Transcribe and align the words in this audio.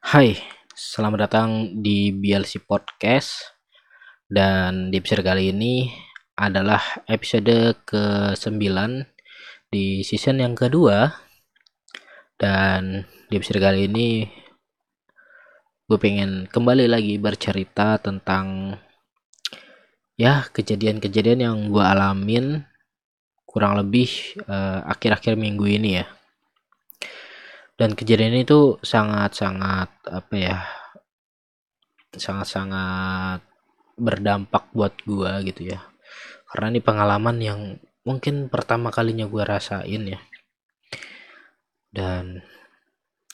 Hai, 0.00 0.32
selamat 0.72 1.28
datang 1.28 1.50
di 1.84 2.08
BLC 2.08 2.64
Podcast. 2.64 3.52
Dan 4.24 4.88
di 4.88 4.96
episode 4.96 5.20
kali 5.20 5.52
ini 5.52 5.92
adalah 6.40 7.04
episode 7.04 7.76
ke-9 7.84 8.64
di 9.68 10.00
season 10.00 10.40
yang 10.40 10.56
kedua. 10.56 11.04
Dan 12.32 13.04
di 13.28 13.36
episode 13.36 13.60
kali 13.60 13.92
ini 13.92 14.24
gue 15.84 15.98
pengen 16.00 16.48
kembali 16.48 16.88
lagi 16.88 17.20
bercerita 17.20 18.00
tentang 18.00 18.72
ya 20.16 20.48
kejadian-kejadian 20.48 21.44
yang 21.44 21.56
gue 21.68 21.84
alamin 21.84 22.64
kurang 23.44 23.76
lebih 23.76 24.08
uh, 24.48 24.80
akhir-akhir 24.88 25.36
minggu 25.36 25.68
ini 25.68 26.00
ya 26.00 26.08
dan 27.80 27.96
kejadian 27.96 28.36
itu 28.36 28.76
sangat-sangat 28.84 29.88
apa 30.04 30.34
ya 30.36 30.60
sangat-sangat 32.12 33.40
berdampak 33.96 34.68
buat 34.76 34.92
gua 35.08 35.40
gitu 35.40 35.72
ya. 35.72 35.80
Karena 36.52 36.76
ini 36.76 36.80
pengalaman 36.84 37.36
yang 37.40 37.60
mungkin 38.04 38.52
pertama 38.52 38.92
kalinya 38.92 39.24
gua 39.24 39.48
rasain 39.48 40.12
ya. 40.12 40.20
Dan 41.88 42.44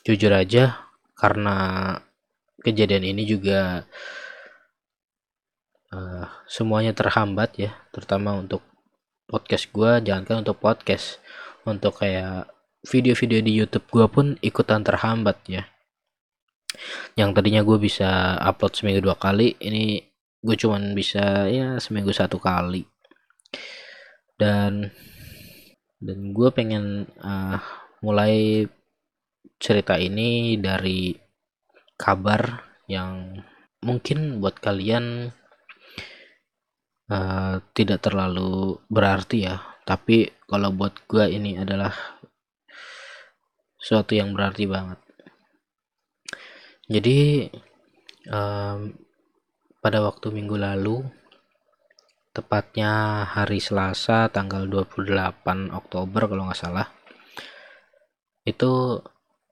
jujur 0.07 0.31
aja 0.31 0.79
karena 1.19 1.99
kejadian 2.63 3.03
ini 3.03 3.27
juga 3.27 3.83
uh, 5.91 6.27
semuanya 6.47 6.95
terhambat 6.95 7.51
ya 7.59 7.75
terutama 7.91 8.39
untuk 8.39 8.63
podcast 9.27 9.75
gua. 9.75 9.99
Jangankan 9.99 10.47
untuk 10.47 10.63
podcast 10.63 11.19
untuk 11.67 11.99
kayak 11.99 12.56
video-video 12.87 13.43
di 13.43 13.53
YouTube 13.59 13.87
gue 13.91 14.07
pun 14.07 14.27
ikutan 14.39 14.87
terhambat 14.87 15.39
ya. 15.51 15.63
Yang 17.19 17.31
tadinya 17.35 17.63
gue 17.67 17.79
bisa 17.83 18.39
upload 18.39 18.73
seminggu 18.79 19.03
dua 19.03 19.19
kali 19.19 19.59
ini 19.59 19.99
gue 20.41 20.57
cuman 20.57 20.95
bisa 20.95 21.51
ya 21.51 21.83
seminggu 21.83 22.15
satu 22.15 22.39
kali. 22.39 22.87
Dan 24.39 24.87
dan 25.99 26.19
gue 26.31 26.49
pengen 26.55 27.11
uh, 27.19 27.59
mulai 28.05 28.69
cerita 29.57 29.97
ini 29.97 30.61
dari 30.61 31.17
kabar 31.97 32.61
yang 32.87 33.41
mungkin 33.81 34.39
buat 34.39 34.61
kalian 34.61 35.33
uh, 37.11 37.55
tidak 37.75 38.05
terlalu 38.05 38.79
berarti 38.87 39.49
ya. 39.49 39.57
Tapi 39.87 40.47
kalau 40.47 40.75
buat 40.75 40.95
gue 41.07 41.25
ini 41.31 41.57
adalah 41.57 41.95
sesuatu 43.87 44.19
yang 44.19 44.35
berarti 44.35 44.67
banget. 44.67 44.99
Jadi 46.91 47.47
um, 48.27 48.91
pada 49.79 50.03
waktu 50.03 50.35
minggu 50.35 50.59
lalu 50.59 51.07
tepatnya 52.35 53.23
hari 53.31 53.63
Selasa 53.63 54.27
tanggal 54.27 54.67
28 54.67 55.71
Oktober 55.71 56.27
kalau 56.27 56.51
nggak 56.51 56.59
salah 56.59 56.91
itu 58.43 58.99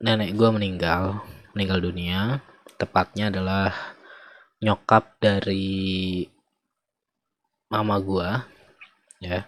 nenek 0.02 0.34
gue 0.34 0.50
meninggal 0.50 1.22
meninggal 1.54 1.78
dunia. 1.78 2.42
Tepatnya 2.74 3.30
adalah 3.30 3.70
nyokap 4.58 5.14
dari 5.22 6.26
mama 7.70 8.02
gue 8.02 8.28
ya 9.22 9.46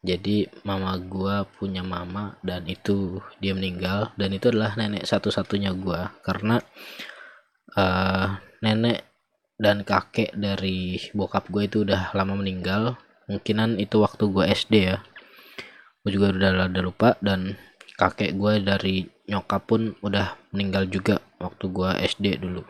jadi 0.00 0.48
mama 0.64 0.96
gua 0.96 1.44
punya 1.44 1.84
mama 1.84 2.40
dan 2.40 2.64
itu 2.64 3.20
dia 3.36 3.52
meninggal. 3.52 4.16
Dan 4.16 4.32
itu 4.32 4.48
adalah 4.48 4.72
nenek 4.72 5.04
satu-satunya 5.04 5.76
gua. 5.76 6.16
Karena 6.24 6.56
uh, 7.76 8.40
nenek 8.64 9.04
dan 9.60 9.84
kakek 9.84 10.32
dari 10.32 10.96
bokap 11.12 11.52
gue 11.52 11.68
itu 11.68 11.84
udah 11.84 12.16
lama 12.16 12.32
meninggal. 12.40 12.96
Mungkinan 13.28 13.76
itu 13.76 14.00
waktu 14.00 14.24
gue 14.32 14.44
SD 14.48 14.74
ya. 14.88 15.04
Gue 16.00 16.16
juga 16.16 16.32
udah, 16.32 16.72
udah 16.72 16.82
lupa. 16.82 17.08
Dan 17.20 17.60
kakek 18.00 18.40
gue 18.40 18.64
dari 18.64 19.04
nyokap 19.28 19.68
pun 19.68 19.92
udah 20.00 20.32
meninggal 20.56 20.88
juga 20.88 21.20
waktu 21.36 21.68
gue 21.68 21.90
SD 22.08 22.26
dulu. 22.40 22.64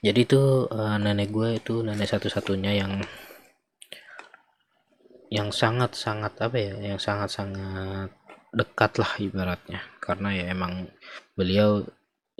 Jadi 0.00 0.20
itu 0.24 0.64
uh, 0.64 0.96
nenek 0.96 1.28
gue 1.28 1.60
itu 1.60 1.84
nenek 1.84 2.08
satu-satunya 2.08 2.72
yang 2.80 3.04
yang 5.28 5.52
sangat-sangat 5.52 6.40
apa 6.40 6.56
ya 6.56 6.74
yang 6.80 7.00
sangat-sangat 7.00 8.12
dekat 8.52 8.96
lah 8.96 9.12
ibaratnya. 9.20 9.80
Karena 10.00 10.32
ya 10.32 10.44
emang 10.52 10.88
beliau 11.36 11.84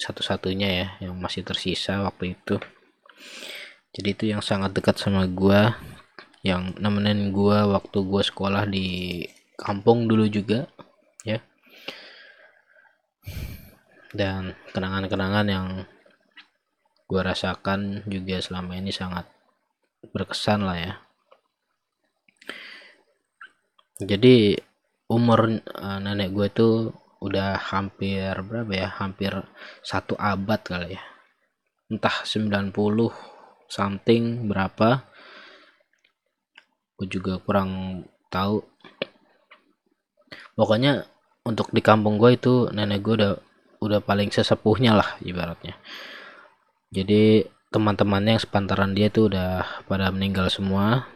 satu-satunya 0.01 0.69
ya 0.69 0.87
yang 1.05 1.15
masih 1.21 1.45
tersisa 1.45 2.01
waktu 2.01 2.39
itu. 2.39 2.57
Jadi 3.93 4.09
itu 4.15 4.25
yang 4.33 4.41
sangat 4.41 4.73
dekat 4.73 4.97
sama 4.97 5.29
gua 5.29 5.77
yang 6.41 6.73
nemenin 6.81 7.35
gua 7.35 7.69
waktu 7.69 7.99
gua 8.07 8.23
sekolah 8.25 8.65
di 8.65 9.27
kampung 9.59 10.09
dulu 10.09 10.25
juga 10.31 10.65
ya. 11.27 11.45
Dan 14.17 14.57
kenangan-kenangan 14.73 15.47
yang 15.51 15.67
gua 17.05 17.37
rasakan 17.37 18.09
juga 18.09 18.41
selama 18.41 18.81
ini 18.81 18.95
sangat 18.95 19.29
berkesan 20.15 20.63
lah 20.65 20.79
ya 20.79 20.95
jadi 23.99 24.55
umur 25.11 25.59
uh, 25.59 25.99
nenek 25.99 26.31
gue 26.31 26.47
itu 26.47 26.69
udah 27.19 27.59
hampir 27.59 28.31
berapa 28.47 28.71
ya? 28.71 28.89
Hampir 28.95 29.35
satu 29.83 30.15
abad 30.15 30.63
kali 30.63 30.95
ya. 30.95 31.03
Entah 31.91 32.23
90 32.23 32.71
something 33.67 34.47
berapa. 34.47 35.03
Gue 36.95 37.09
juga 37.11 37.43
kurang 37.43 38.05
tahu. 38.31 38.63
Pokoknya 40.55 41.03
untuk 41.43 41.75
di 41.75 41.83
kampung 41.83 42.23
gue 42.23 42.39
itu 42.39 42.71
nenek 42.71 43.03
gue 43.03 43.15
udah 43.19 43.35
udah 43.83 43.99
paling 43.99 44.31
sesepuhnya 44.31 44.95
lah 44.95 45.19
ibaratnya. 45.27 45.75
Jadi 46.95 47.43
teman-temannya 47.75 48.39
yang 48.39 48.43
sepantaran 48.47 48.95
dia 48.95 49.11
itu 49.11 49.27
udah 49.27 49.83
pada 49.91 50.15
meninggal 50.15 50.47
semua. 50.55 51.11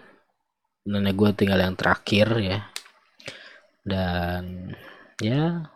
Nenek 0.82 1.14
gue 1.14 1.30
tinggal 1.38 1.62
yang 1.62 1.78
terakhir 1.78 2.26
ya 2.42 2.71
dan 3.82 4.72
ya 5.18 5.66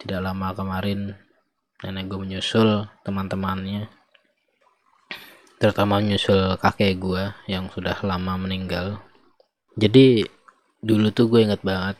tidak 0.00 0.20
lama 0.20 0.52
kemarin 0.56 1.16
nenek 1.84 2.08
gue 2.08 2.18
menyusul 2.20 2.88
teman-temannya. 3.04 3.88
Terutama 5.60 6.00
menyusul 6.00 6.56
kakek 6.56 6.96
gue 7.00 7.32
yang 7.48 7.68
sudah 7.72 7.96
lama 8.04 8.40
meninggal. 8.40 9.00
Jadi 9.76 10.24
dulu 10.84 11.08
tuh 11.12 11.28
gue 11.28 11.40
inget 11.44 11.60
banget 11.64 11.96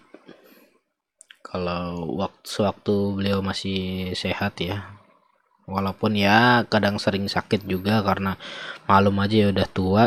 kalau 1.44 2.12
waktu 2.18 2.48
waktu 2.64 2.94
beliau 3.14 3.38
masih 3.44 4.12
sehat 4.16 4.58
ya. 4.60 4.96
Walaupun 5.64 6.12
ya 6.16 6.68
kadang 6.68 7.00
sering 7.00 7.24
sakit 7.24 7.64
juga 7.64 8.04
karena 8.04 8.36
malum 8.84 9.16
aja 9.24 9.48
ya 9.48 9.48
udah 9.48 9.68
tua 9.72 10.04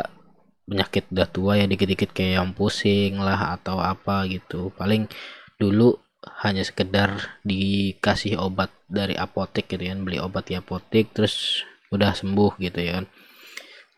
penyakit 0.68 1.08
udah 1.10 1.28
tua 1.32 1.52
ya 1.56 1.66
dikit-dikit 1.66 2.12
kayak 2.12 2.44
yang 2.44 2.52
pusing 2.52 3.18
lah 3.24 3.56
atau 3.56 3.80
apa 3.80 4.28
gitu. 4.28 4.70
Paling 4.76 5.08
dulu 5.56 5.96
hanya 6.44 6.62
sekedar 6.68 7.40
dikasih 7.48 8.36
obat 8.36 8.70
dari 8.92 9.16
apotek 9.16 9.72
gitu 9.72 9.88
kan 9.88 10.04
beli 10.04 10.20
obat 10.20 10.52
di 10.52 10.60
apotek 10.60 11.16
terus 11.16 11.64
udah 11.90 12.12
sembuh 12.12 12.60
gitu 12.60 12.80
ya 12.84 13.00
kan. 13.00 13.06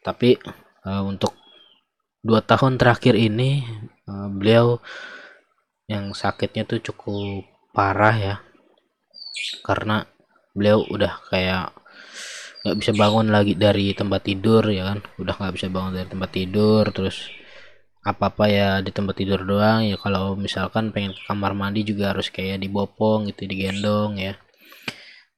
Tapi 0.05 0.37
uh, 0.85 1.03
untuk 1.03 1.33
dua 2.21 2.45
tahun 2.45 2.77
terakhir 2.77 3.17
ini 3.17 3.65
uh, 4.05 4.29
beliau 4.29 4.77
yang 5.89 6.13
sakitnya 6.13 6.69
tuh 6.69 6.79
cukup 6.85 7.49
parah 7.73 8.15
ya. 8.15 8.35
Karena 9.65 10.05
beliau 10.53 10.85
udah 10.85 11.17
kayak 11.33 11.78
nggak 12.69 12.85
bisa 12.85 12.93
bangun 12.93 13.33
lagi 13.33 13.57
dari 13.57 13.97
tempat 13.97 14.21
tidur 14.29 14.61
ya 14.69 14.93
kan? 14.93 15.01
Udah 15.17 15.33
nggak 15.33 15.53
bisa 15.57 15.67
bangun 15.73 15.97
dari 15.97 16.05
tempat 16.05 16.29
tidur 16.29 16.85
terus 16.93 17.33
apa 18.05 18.29
apa 18.29 18.45
ya 18.45 18.69
di 18.85 18.93
tempat 18.93 19.17
tidur 19.17 19.41
doang. 19.41 19.89
Ya 19.89 19.97
kalau 19.97 20.37
misalkan 20.37 20.93
pengen 20.93 21.17
ke 21.17 21.21
kamar 21.25 21.57
mandi 21.57 21.81
juga 21.81 22.13
harus 22.13 22.29
kayak 22.29 22.61
dibopong 22.61 23.25
gitu 23.33 23.49
digendong 23.49 24.21
ya. 24.21 24.37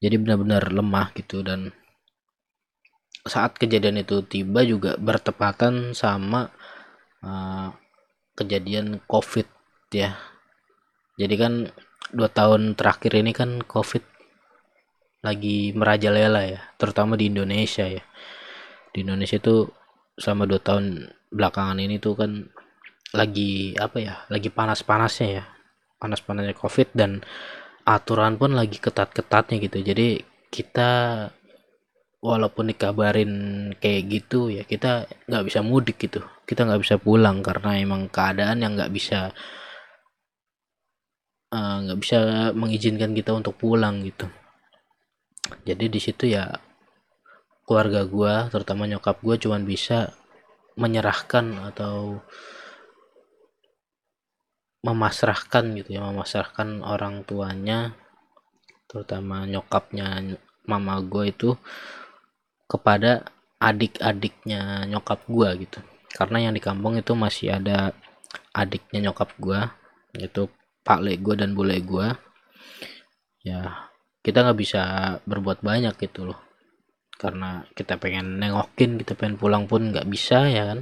Jadi 0.04 0.16
benar-benar 0.20 0.68
lemah 0.76 1.16
gitu 1.16 1.40
dan 1.40 1.72
saat 3.24 3.56
kejadian 3.56 4.04
itu 4.04 4.20
tiba 4.28 4.68
juga 4.68 5.00
bertepatan 5.00 5.96
sama 5.96 6.52
uh, 7.24 7.72
kejadian 8.36 9.00
covid 9.08 9.48
ya. 9.96 10.20
Jadi 11.16 11.36
kan 11.40 11.54
dua 12.12 12.28
tahun 12.28 12.76
terakhir 12.76 13.16
ini 13.16 13.32
kan 13.32 13.64
covid 13.64 14.11
lagi 15.22 15.70
merajalela 15.78 16.42
ya 16.50 16.60
terutama 16.76 17.14
di 17.14 17.30
Indonesia 17.30 17.86
ya. 17.86 18.04
Di 18.92 19.06
Indonesia 19.06 19.38
itu 19.38 19.70
selama 20.18 20.50
dua 20.50 20.60
tahun 20.62 21.08
belakangan 21.32 21.78
ini 21.80 22.02
tuh 22.02 22.14
kan 22.18 22.32
lagi 23.16 23.78
apa 23.78 23.98
ya 24.02 24.14
lagi 24.34 24.50
panas-panasnya 24.50 25.30
ya. 25.30 25.44
Panas-panasnya 26.02 26.58
covid 26.58 26.90
dan 26.98 27.22
aturan 27.86 28.38
pun 28.42 28.58
lagi 28.58 28.82
ketat-ketatnya 28.82 29.62
gitu. 29.62 29.78
Jadi 29.86 30.08
kita 30.50 30.92
walaupun 32.22 32.70
dikabarin 32.70 33.32
kayak 33.82 34.02
gitu 34.10 34.54
ya 34.54 34.62
kita 34.66 35.06
nggak 35.30 35.46
bisa 35.46 35.62
mudik 35.62 36.02
gitu. 36.02 36.26
Kita 36.50 36.66
nggak 36.66 36.82
bisa 36.82 36.96
pulang 36.98 37.46
karena 37.46 37.78
emang 37.78 38.10
keadaan 38.10 38.66
yang 38.66 38.74
nggak 38.74 38.90
bisa 38.90 39.30
eh, 41.54 41.78
nggak 41.86 41.98
uh, 41.98 42.02
bisa 42.02 42.18
mengizinkan 42.58 43.14
kita 43.14 43.32
untuk 43.38 43.56
pulang 43.62 44.02
gitu 44.02 44.26
jadi 45.66 45.86
di 45.88 46.00
situ 46.00 46.30
ya 46.30 46.62
keluarga 47.66 48.04
gue 48.06 48.34
terutama 48.52 48.90
nyokap 48.90 49.22
gue 49.24 49.36
cuman 49.42 49.64
bisa 49.64 50.14
menyerahkan 50.76 51.72
atau 51.72 52.20
memasrahkan 54.82 55.78
gitu 55.78 55.98
ya 55.98 56.02
memasrahkan 56.02 56.82
orang 56.82 57.22
tuanya 57.24 57.94
terutama 58.90 59.46
nyokapnya 59.46 60.38
mama 60.66 61.00
gue 61.06 61.30
itu 61.30 61.50
kepada 62.72 63.28
adik-adiknya 63.62 64.90
nyokap 64.90 65.22
gua 65.30 65.54
gitu. 65.54 65.84
Karena 66.16 66.50
yang 66.50 66.54
di 66.58 66.64
kampung 66.64 66.98
itu 66.98 67.14
masih 67.14 67.62
ada 67.62 67.94
adiknya 68.56 69.12
nyokap 69.12 69.36
gua 69.38 69.78
yaitu 70.18 70.48
pak 70.82 71.00
le 71.04 71.20
gua 71.22 71.36
dan 71.38 71.54
bule 71.54 71.78
gua. 71.84 72.18
Ya 73.46 73.91
kita 74.22 74.46
nggak 74.46 74.60
bisa 74.62 74.82
berbuat 75.26 75.66
banyak 75.66 75.98
gitu 75.98 76.30
loh. 76.30 76.40
Karena 77.18 77.66
kita 77.74 78.02
pengen 78.02 78.42
nengokin 78.42 78.98
kita 79.02 79.14
pengen 79.18 79.38
pulang 79.38 79.66
pun 79.70 79.90
nggak 79.94 80.10
bisa 80.10 80.46
ya 80.50 80.74
kan? 80.74 80.80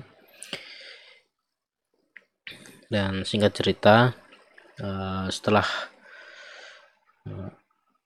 Dan 2.90 3.24
singkat 3.24 3.56
cerita 3.56 4.12
uh, 4.84 5.28
setelah 5.32 5.68
uh, 7.28 7.52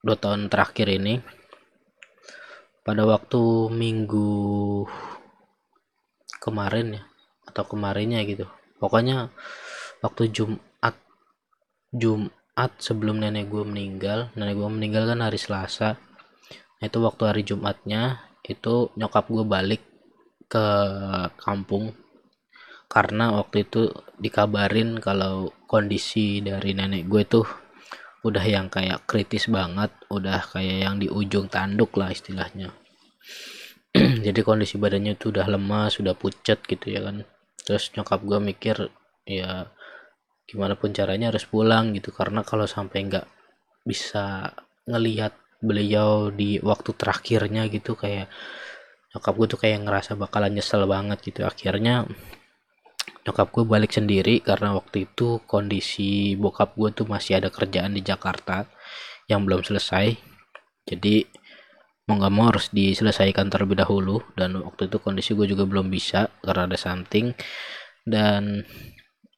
dua 0.03 0.17
tahun 0.17 0.49
terakhir 0.49 0.87
ini 0.89 1.21
pada 2.83 3.07
waktu 3.07 3.71
minggu 3.71 4.83
kemarin 6.43 6.99
ya 6.99 7.03
atau 7.47 7.63
kemarinnya 7.63 8.19
gitu. 8.27 8.43
Pokoknya 8.81 9.31
waktu 10.03 10.35
Jumat 10.35 10.99
Jumat 12.53 12.77
sebelum 12.77 13.17
nenek 13.17 13.49
gue 13.49 13.65
meninggal. 13.65 14.29
Nenek 14.37 14.61
gue 14.61 14.69
meninggal 14.69 15.09
kan 15.09 15.25
hari 15.25 15.41
Selasa. 15.41 15.97
Itu 16.77 17.01
waktu 17.01 17.25
hari 17.25 17.41
Jumatnya 17.41 18.29
itu 18.45 18.93
nyokap 18.93 19.25
gue 19.25 19.41
balik 19.41 19.81
ke 20.45 20.67
kampung. 21.41 21.97
Karena 22.85 23.33
waktu 23.41 23.65
itu 23.65 23.89
dikabarin 24.21 25.01
kalau 25.01 25.49
kondisi 25.65 26.45
dari 26.45 26.77
nenek 26.77 27.09
gue 27.09 27.25
tuh 27.25 27.47
udah 28.21 28.45
yang 28.45 28.69
kayak 28.69 29.01
kritis 29.09 29.49
banget 29.49 29.89
udah 30.13 30.45
kayak 30.53 30.85
yang 30.85 31.01
di 31.01 31.09
ujung 31.09 31.49
tanduk 31.49 31.97
lah 31.97 32.13
istilahnya. 32.13 32.69
Jadi 34.29 34.39
kondisi 34.45 34.77
badannya 34.77 35.17
tuh 35.17 35.33
udah 35.33 35.49
lemas 35.49 35.97
sudah 35.97 36.13
pucat 36.13 36.61
gitu 36.69 36.85
ya 36.85 37.01
kan. 37.01 37.25
Terus 37.65 37.89
nyokap 37.97 38.21
gue 38.21 38.37
mikir 38.37 38.93
ya 39.25 39.73
gimana 40.43 40.75
pun 40.75 40.91
caranya 40.91 41.31
harus 41.31 41.45
pulang 41.47 41.95
gitu. 41.95 42.11
Karena 42.13 42.43
kalau 42.45 42.67
sampai 42.67 43.07
nggak 43.07 43.27
bisa 43.83 44.51
ngelihat 44.87 45.35
beliau 45.63 46.27
di 46.31 46.59
waktu 46.59 46.91
terakhirnya 46.95 47.71
gitu 47.71 47.95
kayak 47.95 48.27
nyokap 49.15 49.33
gue 49.37 49.47
tuh 49.47 49.59
kayak 49.61 49.79
ngerasa 49.87 50.19
bakalan 50.19 50.51
nyesel 50.57 50.83
banget 50.89 51.23
gitu. 51.23 51.47
Akhirnya 51.47 52.03
nyokap 53.23 53.47
gue 53.55 53.63
balik 53.63 53.95
sendiri 53.95 54.43
karena 54.43 54.75
waktu 54.75 55.07
itu 55.07 55.39
kondisi 55.47 56.35
bokap 56.35 56.75
gue 56.75 56.91
tuh 56.91 57.07
masih 57.07 57.39
ada 57.39 57.47
kerjaan 57.47 57.95
di 57.95 58.03
Jakarta 58.03 58.67
yang 59.31 59.47
belum 59.47 59.63
selesai. 59.63 60.11
Jadi 60.83 61.23
mau 62.03 62.19
nggak 62.19 62.33
mau 62.35 62.51
harus 62.51 62.67
diselesaikan 62.75 63.47
terlebih 63.47 63.79
dahulu. 63.79 64.19
Dan 64.35 64.59
waktu 64.59 64.91
itu 64.91 64.99
kondisi 64.99 65.31
gue 65.31 65.47
juga 65.47 65.63
belum 65.63 65.87
bisa 65.87 66.27
karena 66.43 66.67
ada 66.67 66.75
something. 66.75 67.31
Dan 68.03 68.67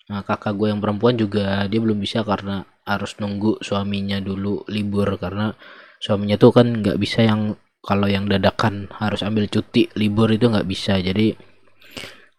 nah, 0.10 0.22
kakak 0.22 0.54
gue 0.58 0.68
yang 0.70 0.82
perempuan 0.82 1.16
juga 1.18 1.66
dia 1.66 1.80
belum 1.82 1.98
bisa 1.98 2.22
karena 2.22 2.66
harus 2.86 3.18
nunggu 3.18 3.62
suaminya 3.66 4.22
dulu 4.22 4.66
libur. 4.70 5.18
Karena 5.18 5.52
suaminya 5.98 6.38
tuh 6.38 6.52
kan 6.54 6.68
nggak 6.82 6.98
bisa 7.02 7.26
yang 7.26 7.58
kalau 7.82 8.10
yang 8.10 8.26
dadakan 8.26 8.90
harus 8.98 9.22
ambil 9.22 9.46
cuti 9.50 9.90
libur 9.98 10.30
itu 10.30 10.50
nggak 10.50 10.68
bisa. 10.70 10.98
Jadi 11.02 11.34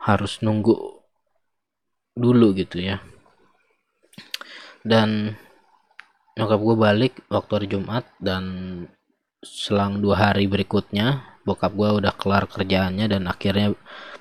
harus 0.07 0.39
nunggu 0.43 0.75
dulu 2.15 2.55
gitu 2.55 2.81
ya. 2.81 3.03
Dan 4.87 5.35
nyokap 6.39 6.61
gue 6.63 6.77
balik 6.79 7.15
waktu 7.33 7.53
hari 7.59 7.67
Jumat 7.67 8.05
dan 8.23 8.45
selang 9.43 10.05
dua 10.05 10.31
hari 10.31 10.47
berikutnya 10.47 11.37
bokap 11.47 11.73
gue 11.73 12.03
udah 12.03 12.13
kelar 12.19 12.45
kerjaannya 12.51 13.07
dan 13.07 13.31
akhirnya 13.31 13.73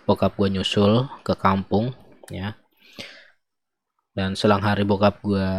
bokap 0.06 0.38
gue 0.38 0.54
nyusul 0.54 1.10
ke 1.26 1.34
kampung 1.34 1.92
ya 2.30 2.54
dan 4.16 4.34
selang 4.34 4.64
hari 4.64 4.88
bokap 4.88 5.20
gue 5.20 5.50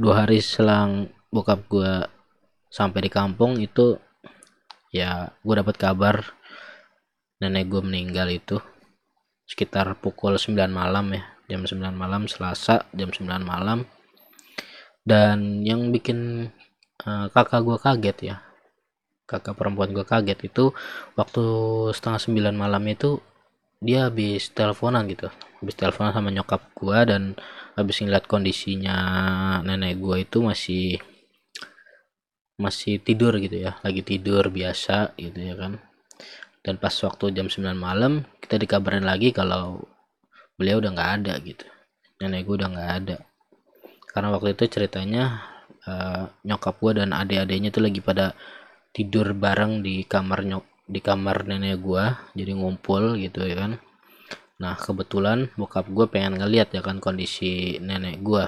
dua 0.00 0.24
hari 0.24 0.40
selang 0.40 1.12
bokap 1.28 1.68
gue 1.68 1.92
sampai 2.72 3.06
di 3.06 3.10
kampung 3.12 3.60
itu 3.60 4.00
ya 4.90 5.28
gue 5.44 5.54
dapat 5.54 5.76
kabar 5.76 6.24
nenek 7.38 7.68
gue 7.68 7.82
meninggal 7.84 8.32
itu 8.32 8.56
sekitar 9.46 9.94
pukul 10.00 10.40
9 10.40 10.56
malam 10.72 11.12
ya 11.14 11.22
jam 11.46 11.62
9 11.62 11.78
malam 11.94 12.26
Selasa 12.26 12.90
jam 12.92 13.10
9 13.14 13.22
malam. 13.46 13.86
Dan 15.06 15.62
yang 15.62 15.94
bikin 15.94 16.50
uh, 17.06 17.26
kakak 17.30 17.62
gue 17.62 17.78
kaget 17.78 18.18
ya 18.34 18.36
kakak 19.26 19.54
perempuan 19.58 19.90
gue 19.94 20.02
kaget 20.02 20.38
itu 20.50 20.74
waktu 21.18 21.44
setengah 21.94 22.20
sembilan 22.22 22.54
malam 22.54 22.82
itu 22.90 23.18
dia 23.80 24.08
habis 24.08 24.48
teleponan 24.52 25.04
gitu. 25.08 25.28
Habis 25.60 25.74
teleponan 25.76 26.12
sama 26.12 26.30
nyokap 26.32 26.72
gue 26.72 26.98
dan 27.08 27.22
habis 27.76 28.00
ngeliat 28.00 28.24
kondisinya 28.24 28.96
nenek 29.60 30.00
gue 30.00 30.16
itu 30.24 30.38
masih 30.40 30.86
masih 32.56 33.00
tidur 33.04 33.36
gitu 33.36 33.68
ya. 33.68 33.76
Lagi 33.84 34.00
tidur 34.00 34.48
biasa 34.48 35.16
gitu 35.20 35.36
ya 35.36 35.54
kan. 35.56 35.80
Dan 36.64 36.82
pas 36.82 36.92
waktu 36.92 37.30
jam 37.36 37.46
9 37.46 37.76
malam 37.76 38.26
kita 38.42 38.58
dikabarin 38.58 39.06
lagi 39.06 39.30
kalau 39.30 39.84
beliau 40.56 40.80
udah 40.80 40.90
nggak 40.96 41.10
ada 41.22 41.34
gitu. 41.44 41.66
Nenek 42.20 42.48
gue 42.48 42.56
udah 42.58 42.68
nggak 42.72 42.92
ada. 43.04 43.16
Karena 44.08 44.32
waktu 44.32 44.56
itu 44.56 44.64
ceritanya 44.72 45.44
uh, 45.84 46.24
nyokap 46.48 46.80
gue 46.80 47.04
dan 47.04 47.12
adik-adiknya 47.12 47.68
tuh 47.68 47.84
lagi 47.84 48.00
pada 48.00 48.32
tidur 48.96 49.36
bareng 49.36 49.84
di 49.84 50.08
kamar 50.08 50.40
nyok 50.48 50.64
di 50.86 51.02
kamar 51.02 51.46
nenek 51.46 51.82
gue 51.82 52.04
jadi 52.38 52.52
ngumpul 52.54 53.18
gitu 53.18 53.42
ya 53.42 53.56
kan. 53.66 53.72
Nah 54.62 54.74
kebetulan 54.78 55.50
bokap 55.58 55.90
gue 55.90 56.06
pengen 56.08 56.38
ngeliat 56.40 56.72
ya 56.72 56.80
kan 56.80 57.02
kondisi 57.02 57.82
nenek 57.82 58.22
gue 58.22 58.46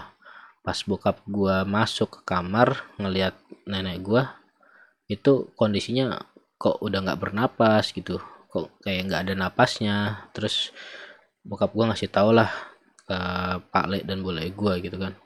pas 0.63 0.79
bokap 0.85 1.25
gue 1.27 1.65
masuk 1.65 2.21
ke 2.21 2.21
kamar 2.29 2.87
ngeliat 3.01 3.35
nenek 3.67 4.05
gue 4.05 4.23
itu 5.09 5.51
kondisinya 5.57 6.21
kok 6.61 6.83
udah 6.85 6.99
nggak 7.05 7.21
bernapas 7.21 7.91
gitu. 7.95 8.21
Kok 8.53 8.83
kayak 8.85 9.09
nggak 9.09 9.23
ada 9.29 9.35
napasnya. 9.39 9.97
Terus 10.35 10.75
bokap 11.47 11.73
gue 11.73 11.85
ngasih 11.89 12.11
tau 12.13 12.31
lah 12.35 12.51
ke 13.09 13.19
Pak 13.73 13.87
Le 13.89 13.99
dan 14.05 14.21
Bule 14.21 14.45
gue 14.53 14.75
gitu 14.85 14.97
kan. 15.01 15.17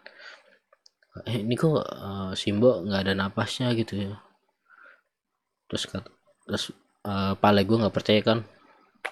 Eh 1.29 1.45
ini 1.45 1.59
kok 1.59 1.83
uh, 1.83 2.33
Simbo 2.39 2.85
nggak 2.87 3.11
ada 3.11 3.15
napasnya 3.17 3.75
gitu 3.75 3.99
ya. 3.99 4.15
Terus 5.67 5.85
terus 6.47 6.65
uh, 7.07 7.33
Pak 7.39 7.51
Le 7.55 7.63
gue 7.67 7.77
nggak 7.83 7.95
percaya 7.95 8.21
kan? 8.23 8.39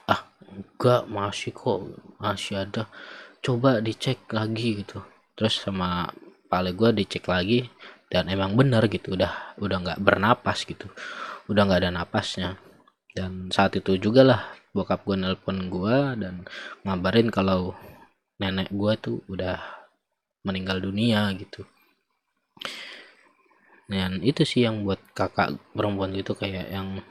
Ah 0.07 0.27
enggak 0.51 1.07
masih 1.11 1.53
kok 1.55 1.79
masih 2.19 2.63
ada. 2.63 2.87
Coba 3.41 3.81
dicek 3.81 4.31
lagi 4.31 4.85
gitu. 4.85 5.03
Terus 5.35 5.59
sama 5.59 6.11
Pak 6.51 6.61
Le 6.65 6.71
gue 6.75 6.91
dicek 6.95 7.27
lagi 7.31 7.67
dan 8.11 8.27
emang 8.27 8.59
bener 8.59 8.83
gitu 8.91 9.15
udah 9.15 9.59
udah 9.63 9.77
nggak 9.83 10.01
bernapas 10.03 10.67
gitu. 10.67 10.91
Udah 11.51 11.63
nggak 11.67 11.87
ada 11.87 11.91
napasnya. 11.95 12.59
Dan 13.11 13.51
saat 13.51 13.75
itu 13.75 13.99
juga 13.99 14.23
lah 14.23 14.41
bokap 14.71 15.03
gue 15.03 15.19
nelpon 15.19 15.67
gue 15.67 15.97
dan 16.23 16.47
ngabarin 16.87 17.27
kalau 17.31 17.75
nenek 18.39 18.71
gue 18.71 18.93
tuh 19.03 19.19
udah 19.27 19.59
meninggal 20.47 20.79
dunia 20.79 21.31
gitu. 21.35 21.67
Dan 23.91 24.23
itu 24.23 24.47
sih 24.47 24.63
yang 24.63 24.87
buat 24.87 25.03
kakak 25.19 25.59
perempuan 25.75 26.15
gitu 26.15 26.39
kayak 26.39 26.71
yang 26.71 27.03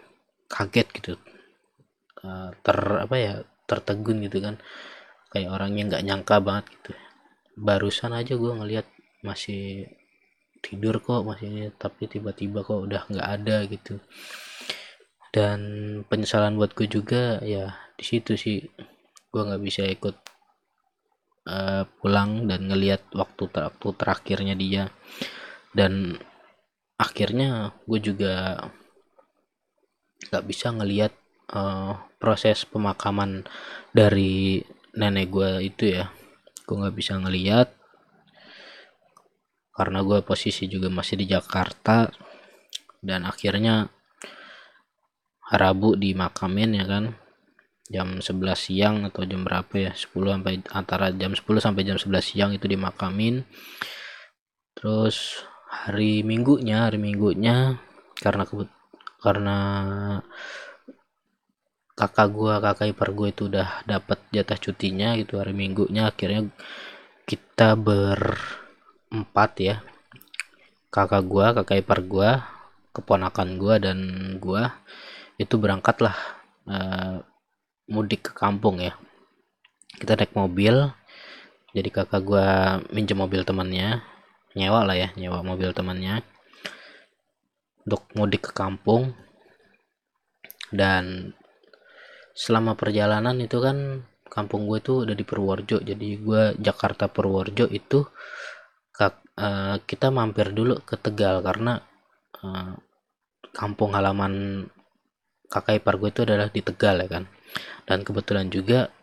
kaget 0.50 0.88
gitu. 1.00 1.14
Uh, 2.20 2.52
ter 2.66 2.76
apa 2.76 3.16
ya 3.16 3.34
tertegun 3.70 4.26
gitu 4.26 4.42
kan. 4.42 4.58
Kayak 5.30 5.54
orangnya 5.54 5.84
nggak 5.96 6.06
nyangka 6.10 6.36
banget 6.42 6.66
gitu. 6.74 6.92
Barusan 7.56 8.12
aja 8.18 8.34
gue 8.34 8.52
ngelihat 8.52 8.88
masih 9.22 9.88
tidur 10.60 11.00
kok 11.00 11.24
masih 11.24 11.72
tapi 11.80 12.10
tiba-tiba 12.12 12.66
kok 12.66 12.84
udah 12.90 13.06
nggak 13.08 13.30
ada 13.30 13.58
gitu. 13.70 14.02
Dan 15.30 15.60
penyesalan 16.10 16.58
buat 16.58 16.74
gue 16.74 16.90
juga 16.90 17.38
ya 17.46 17.78
di 17.94 18.04
situ 18.04 18.34
sih. 18.34 18.66
Gue 19.30 19.42
nggak 19.46 19.62
bisa 19.62 19.86
ikut 19.86 20.16
uh, 21.46 21.86
pulang 22.02 22.50
dan 22.50 22.66
ngelihat 22.66 23.06
waktu 23.14 23.46
ter 23.54 23.70
waktu 23.70 23.88
terakhirnya 23.94 24.56
dia. 24.58 24.84
Dan 25.70 26.18
akhirnya 26.98 27.78
gue 27.86 28.00
juga 28.02 28.58
nggak 30.28 30.44
bisa 30.44 30.76
ngelihat 30.76 31.16
uh, 31.56 31.96
proses 32.20 32.68
pemakaman 32.68 33.48
dari 33.96 34.60
nenek 34.94 35.28
gue 35.32 35.52
itu 35.64 35.84
ya. 35.96 36.12
Gue 36.68 36.76
nggak 36.84 36.98
bisa 36.98 37.16
ngelihat. 37.18 37.72
Karena 39.72 40.04
gue 40.04 40.20
posisi 40.22 40.68
juga 40.68 40.92
masih 40.92 41.24
di 41.24 41.26
Jakarta. 41.32 42.12
Dan 43.00 43.24
akhirnya 43.24 43.88
Rabu 45.50 45.96
dimakamin 45.96 46.78
ya 46.78 46.86
kan. 46.86 47.16
Jam 47.90 48.22
11 48.22 48.54
siang 48.54 48.96
atau 49.10 49.26
jam 49.26 49.42
berapa 49.42 49.74
ya? 49.74 49.92
10 49.96 50.14
sampai 50.14 50.62
antara 50.76 51.10
jam 51.16 51.34
10 51.34 51.42
sampai 51.58 51.82
jam 51.88 51.98
11 51.98 52.22
siang 52.22 52.52
itu 52.54 52.70
dimakamin. 52.70 53.48
Terus 54.78 55.42
hari 55.70 56.22
minggunya 56.22 56.86
hari 56.86 57.02
minggunya 57.02 57.82
karena 58.22 58.46
karena 59.20 59.58
kakak 62.00 62.32
gua 62.32 62.64
kakak 62.64 62.96
ipar 62.96 63.12
gua 63.12 63.28
itu 63.28 63.52
udah 63.52 63.84
dapat 63.84 64.24
jatah 64.32 64.56
cutinya 64.56 65.20
gitu 65.20 65.36
hari 65.36 65.52
minggunya. 65.52 66.08
Akhirnya 66.08 66.48
kita 67.28 67.76
berempat 67.76 69.52
ya. 69.60 69.76
Kakak 70.90 71.24
gua 71.28 71.52
kakak 71.52 71.84
ipar 71.84 72.00
gua 72.08 72.30
keponakan 72.96 73.60
gua 73.60 73.76
dan 73.78 74.00
gua 74.40 74.80
itu 75.36 75.56
berangkatlah 75.60 76.16
uh, 76.68 77.20
mudik 77.92 78.32
ke 78.32 78.34
kampung 78.34 78.80
ya. 78.80 78.96
Kita 80.00 80.16
naik 80.16 80.32
mobil 80.32 80.96
jadi 81.76 81.90
kakak 81.92 82.24
gua 82.24 82.46
minjem 82.96 83.20
mobil 83.20 83.44
temannya. 83.44 84.00
Nyewa 84.56 84.82
lah 84.88 84.98
ya 84.98 85.14
nyewa 85.14 85.46
mobil 85.46 85.76
temannya 85.76 86.26
untuk 87.90 88.06
mudik 88.14 88.48
ke 88.48 88.52
kampung. 88.54 89.18
Dan 90.70 91.34
selama 92.38 92.78
perjalanan 92.78 93.34
itu 93.42 93.58
kan 93.58 94.06
kampung 94.30 94.70
gue 94.70 94.78
tuh 94.86 95.10
udah 95.10 95.18
di 95.18 95.26
Purworejo. 95.26 95.82
Jadi 95.82 96.22
gue 96.22 96.54
Jakarta 96.62 97.10
Purworejo 97.10 97.66
itu 97.66 98.06
uh, 99.02 99.76
kita 99.90 100.14
mampir 100.14 100.54
dulu 100.54 100.86
ke 100.86 101.02
Tegal 101.02 101.42
karena 101.42 101.82
uh, 102.46 102.78
kampung 103.58 103.98
halaman 103.98 104.64
kakak 105.50 105.82
ipar 105.82 105.98
gue 105.98 106.14
itu 106.14 106.22
adalah 106.22 106.54
di 106.54 106.62
Tegal 106.62 107.02
ya 107.02 107.08
kan. 107.10 107.26
Dan 107.90 108.06
kebetulan 108.06 108.54
juga 108.54 108.94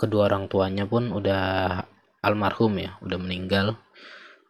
kedua 0.00 0.32
orang 0.32 0.48
tuanya 0.48 0.88
pun 0.88 1.12
udah 1.12 1.76
almarhum 2.24 2.80
ya 2.80 2.96
udah 3.04 3.18
meninggal. 3.20 3.76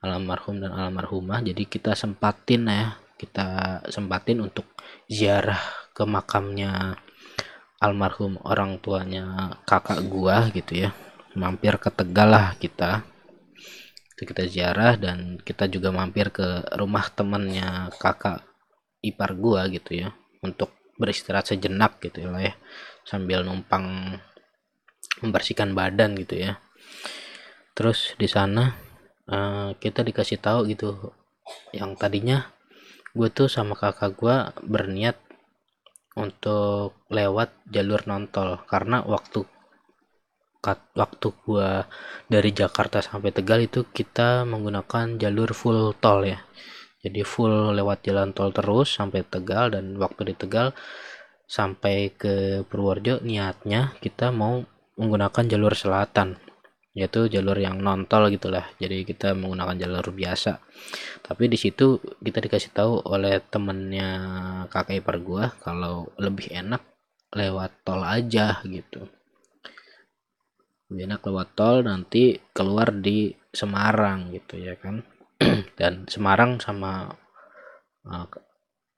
Almarhum 0.02 0.58
dan 0.58 0.74
almarhumah. 0.74 1.46
Jadi 1.46 1.62
kita 1.70 1.94
sempatin 1.94 2.66
ya 2.66 3.01
kita 3.22 3.78
sempatin 3.86 4.42
untuk 4.42 4.66
ziarah 5.06 5.62
ke 5.94 6.02
makamnya 6.02 6.98
almarhum 7.78 8.42
orang 8.42 8.82
tuanya 8.82 9.54
kakak 9.62 10.02
gua 10.10 10.50
gitu 10.50 10.86
ya. 10.86 10.90
Mampir 11.38 11.78
ke 11.78 11.94
Tegal 11.94 12.34
lah 12.34 12.46
kita. 12.58 13.06
Itu 14.18 14.22
kita 14.26 14.42
ziarah 14.50 14.98
dan 14.98 15.38
kita 15.38 15.70
juga 15.70 15.94
mampir 15.94 16.34
ke 16.34 16.66
rumah 16.74 17.06
temannya 17.14 17.94
kakak 18.02 18.42
ipar 19.06 19.38
gua 19.38 19.70
gitu 19.70 19.94
ya. 19.94 20.10
Untuk 20.42 20.74
beristirahat 20.98 21.46
sejenak 21.46 22.02
gitu 22.02 22.26
ya 22.26 22.28
lah 22.34 22.42
ya. 22.42 22.54
Sambil 23.06 23.46
numpang 23.46 24.18
membersihkan 25.22 25.74
badan 25.78 26.18
gitu 26.18 26.38
ya. 26.38 26.58
Terus 27.72 28.18
di 28.18 28.26
sana 28.26 28.74
uh, 29.30 29.74
kita 29.78 30.02
dikasih 30.02 30.38
tahu 30.42 30.68
gitu 30.70 31.14
yang 31.74 31.98
tadinya 31.98 32.52
gue 33.12 33.28
tuh 33.28 33.48
sama 33.48 33.76
kakak 33.76 34.12
gue 34.16 34.36
berniat 34.64 35.16
untuk 36.16 37.08
lewat 37.08 37.52
jalur 37.68 38.04
nontol. 38.04 38.60
Karena 38.68 39.00
waktu 39.04 39.44
waktu 40.94 41.28
gua 41.42 41.90
dari 42.30 42.54
Jakarta 42.54 43.02
sampai 43.02 43.34
Tegal 43.34 43.66
itu 43.66 43.82
kita 43.90 44.46
menggunakan 44.46 45.18
jalur 45.18 45.50
full 45.50 45.90
tol 45.98 46.22
ya. 46.22 46.38
Jadi 47.02 47.26
full 47.26 47.74
lewat 47.74 48.06
jalan 48.06 48.30
tol 48.30 48.54
terus 48.54 48.94
sampai 48.94 49.26
Tegal 49.26 49.74
dan 49.74 49.98
waktu 49.98 50.32
di 50.32 50.34
Tegal 50.38 50.70
sampai 51.50 52.14
ke 52.14 52.62
Purworejo 52.64 53.20
niatnya 53.26 53.98
kita 53.98 54.30
mau 54.30 54.62
menggunakan 54.94 55.44
jalur 55.50 55.74
selatan 55.74 56.38
yaitu 56.92 57.24
jalur 57.32 57.56
yang 57.56 57.80
non 57.80 58.04
tol 58.04 58.28
gitulah 58.28 58.68
jadi 58.76 59.00
kita 59.08 59.32
menggunakan 59.32 59.80
jalur 59.80 60.12
biasa. 60.12 60.60
Tapi 61.24 61.48
di 61.48 61.56
situ 61.56 61.96
kita 62.20 62.44
dikasih 62.44 62.70
tahu 62.76 63.00
oleh 63.08 63.40
temennya 63.48 64.08
kakak 64.68 65.00
ipar 65.00 65.16
gua 65.24 65.56
kalau 65.64 66.12
lebih 66.20 66.52
enak 66.52 66.84
lewat 67.32 67.72
tol 67.80 68.04
aja 68.04 68.60
gitu. 68.68 69.08
Lebih 70.92 71.02
enak 71.08 71.20
lewat 71.24 71.48
tol 71.56 71.80
nanti 71.80 72.36
keluar 72.52 72.92
di 72.92 73.32
Semarang 73.52 74.28
gitu 74.36 74.60
ya 74.60 74.76
kan. 74.76 75.00
Dan 75.80 76.04
Semarang 76.12 76.60
sama 76.60 77.08
uh, 78.04 78.28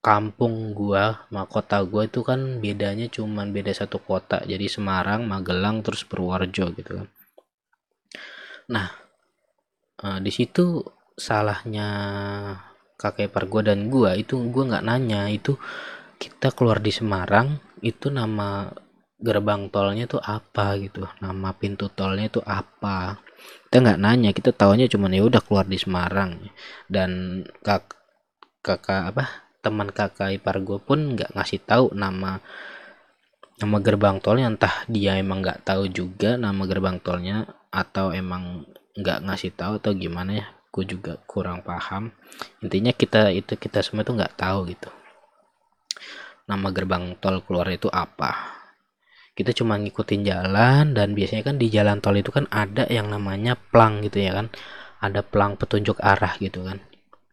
kampung 0.03 0.75
gua 0.75 1.31
sama 1.31 1.47
kota 1.47 1.79
gua 1.87 2.11
itu 2.11 2.27
kan 2.27 2.59
bedanya 2.59 3.07
cuman 3.07 3.55
beda 3.55 3.71
satu 3.71 4.03
kota. 4.03 4.43
Jadi 4.43 4.67
Semarang 4.67 5.31
Magelang 5.31 5.87
terus 5.87 6.03
Purworejo 6.03 6.75
gitu 6.75 6.99
kan 6.99 7.09
Nah, 8.71 8.89
uh, 10.01 10.19
di 10.21 10.31
situ 10.33 10.81
salahnya 11.15 11.89
kakek 12.97 13.29
ipar 13.31 13.45
gua 13.51 13.63
dan 13.67 13.93
gua 13.93 14.17
itu 14.17 14.41
gua 14.49 14.65
nggak 14.71 14.87
nanya 14.87 15.29
itu 15.29 15.59
kita 16.17 16.55
keluar 16.55 16.81
di 16.81 16.95
Semarang 16.95 17.61
itu 17.85 18.09
nama 18.09 18.71
gerbang 19.21 19.69
tolnya 19.69 20.05
tuh 20.09 20.21
apa 20.21 20.77
gitu 20.81 21.05
nama 21.21 21.53
pintu 21.57 21.93
tolnya 21.93 22.29
itu 22.31 22.41
apa. 22.45 23.21
Kita 23.69 23.83
nggak 23.83 24.01
nanya 24.01 24.31
kita 24.33 24.55
tahunya 24.55 24.87
cuma 24.89 25.11
ya 25.13 25.27
udah 25.27 25.43
keluar 25.45 25.67
di 25.69 25.77
Semarang. 25.77 26.41
Dan 26.89 27.43
kak 27.61 27.93
kakak 28.65 29.13
apa 29.13 29.25
teman 29.61 29.89
kakak 29.93 30.37
ipar 30.41 30.61
gue 30.61 30.81
pun 30.81 31.17
nggak 31.17 31.37
ngasih 31.37 31.61
tahu 31.65 31.93
nama 31.97 32.41
nama 33.61 33.77
gerbang 33.79 34.19
tolnya 34.19 34.51
entah 34.51 34.85
dia 34.91 35.15
emang 35.17 35.41
nggak 35.41 35.63
tahu 35.63 35.89
juga 35.89 36.35
nama 36.35 36.65
gerbang 36.67 36.99
tolnya 36.99 37.49
atau 37.75 38.15
emang 38.15 38.63
nggak 38.95 39.27
ngasih 39.27 39.51
tahu 39.59 39.83
atau 39.83 39.91
gimana 39.99 40.39
ya 40.39 40.47
gue 40.75 40.85
juga 40.87 41.19
kurang 41.31 41.63
paham. 41.63 42.11
Intinya 42.63 42.91
kita 42.91 43.31
itu 43.31 43.55
kita 43.55 43.83
semua 43.83 44.03
itu 44.03 44.11
nggak 44.15 44.35
tahu 44.35 44.71
gitu. 44.75 44.91
Nama 46.51 46.69
gerbang 46.75 47.15
tol 47.23 47.43
keluar 47.47 47.71
itu 47.71 47.87
apa. 47.91 48.63
Kita 49.35 49.55
cuma 49.55 49.79
ngikutin 49.79 50.23
jalan 50.27 50.95
dan 50.95 51.15
biasanya 51.15 51.47
kan 51.47 51.57
di 51.59 51.71
jalan 51.71 52.03
tol 52.03 52.19
itu 52.19 52.35
kan 52.35 52.51
ada 52.51 52.87
yang 52.91 53.07
namanya 53.07 53.55
plang 53.55 54.03
gitu 54.03 54.19
ya 54.19 54.35
kan. 54.35 54.51
Ada 54.99 55.23
plang 55.23 55.55
petunjuk 55.55 56.03
arah 56.03 56.35
gitu 56.43 56.67
kan. 56.67 56.83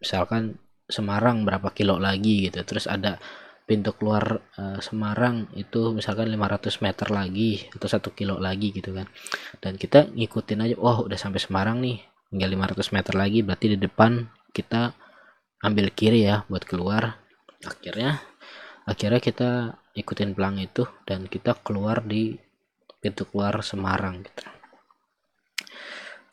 Misalkan 0.01 0.61
Semarang 0.91 1.47
berapa 1.47 1.71
kilo 1.71 1.97
lagi 1.97 2.51
gitu. 2.51 2.61
Terus 2.67 2.85
ada 2.85 3.17
pintu 3.65 3.95
keluar 3.95 4.41
uh, 4.59 4.79
Semarang 4.83 5.47
itu 5.55 5.95
misalkan 5.95 6.27
500 6.27 6.83
meter 6.83 7.07
lagi 7.13 7.65
atau 7.71 7.87
satu 7.87 8.11
kilo 8.11 8.37
lagi 8.41 8.75
gitu 8.75 8.91
kan. 8.91 9.07
Dan 9.63 9.79
kita 9.79 10.11
ngikutin 10.11 10.59
aja 10.65 10.75
oh 10.79 11.07
udah 11.07 11.17
sampai 11.17 11.39
Semarang 11.39 11.79
nih 11.79 12.01
tinggal 12.31 12.49
500 12.51 12.95
meter 12.95 13.13
lagi 13.15 13.39
berarti 13.43 13.65
di 13.75 13.77
depan 13.79 14.27
kita 14.51 14.95
ambil 15.63 15.93
kiri 15.93 16.27
ya 16.27 16.43
buat 16.51 16.67
keluar. 16.67 17.21
Akhirnya 17.63 18.19
akhirnya 18.83 19.21
kita 19.21 19.49
ikutin 19.93 20.33
pelang 20.33 20.57
itu 20.57 20.87
dan 21.05 21.27
kita 21.27 21.59
keluar 21.61 22.01
di 22.03 22.35
pintu 23.01 23.25
keluar 23.29 23.61
Semarang 23.61 24.25
gitu. 24.25 24.43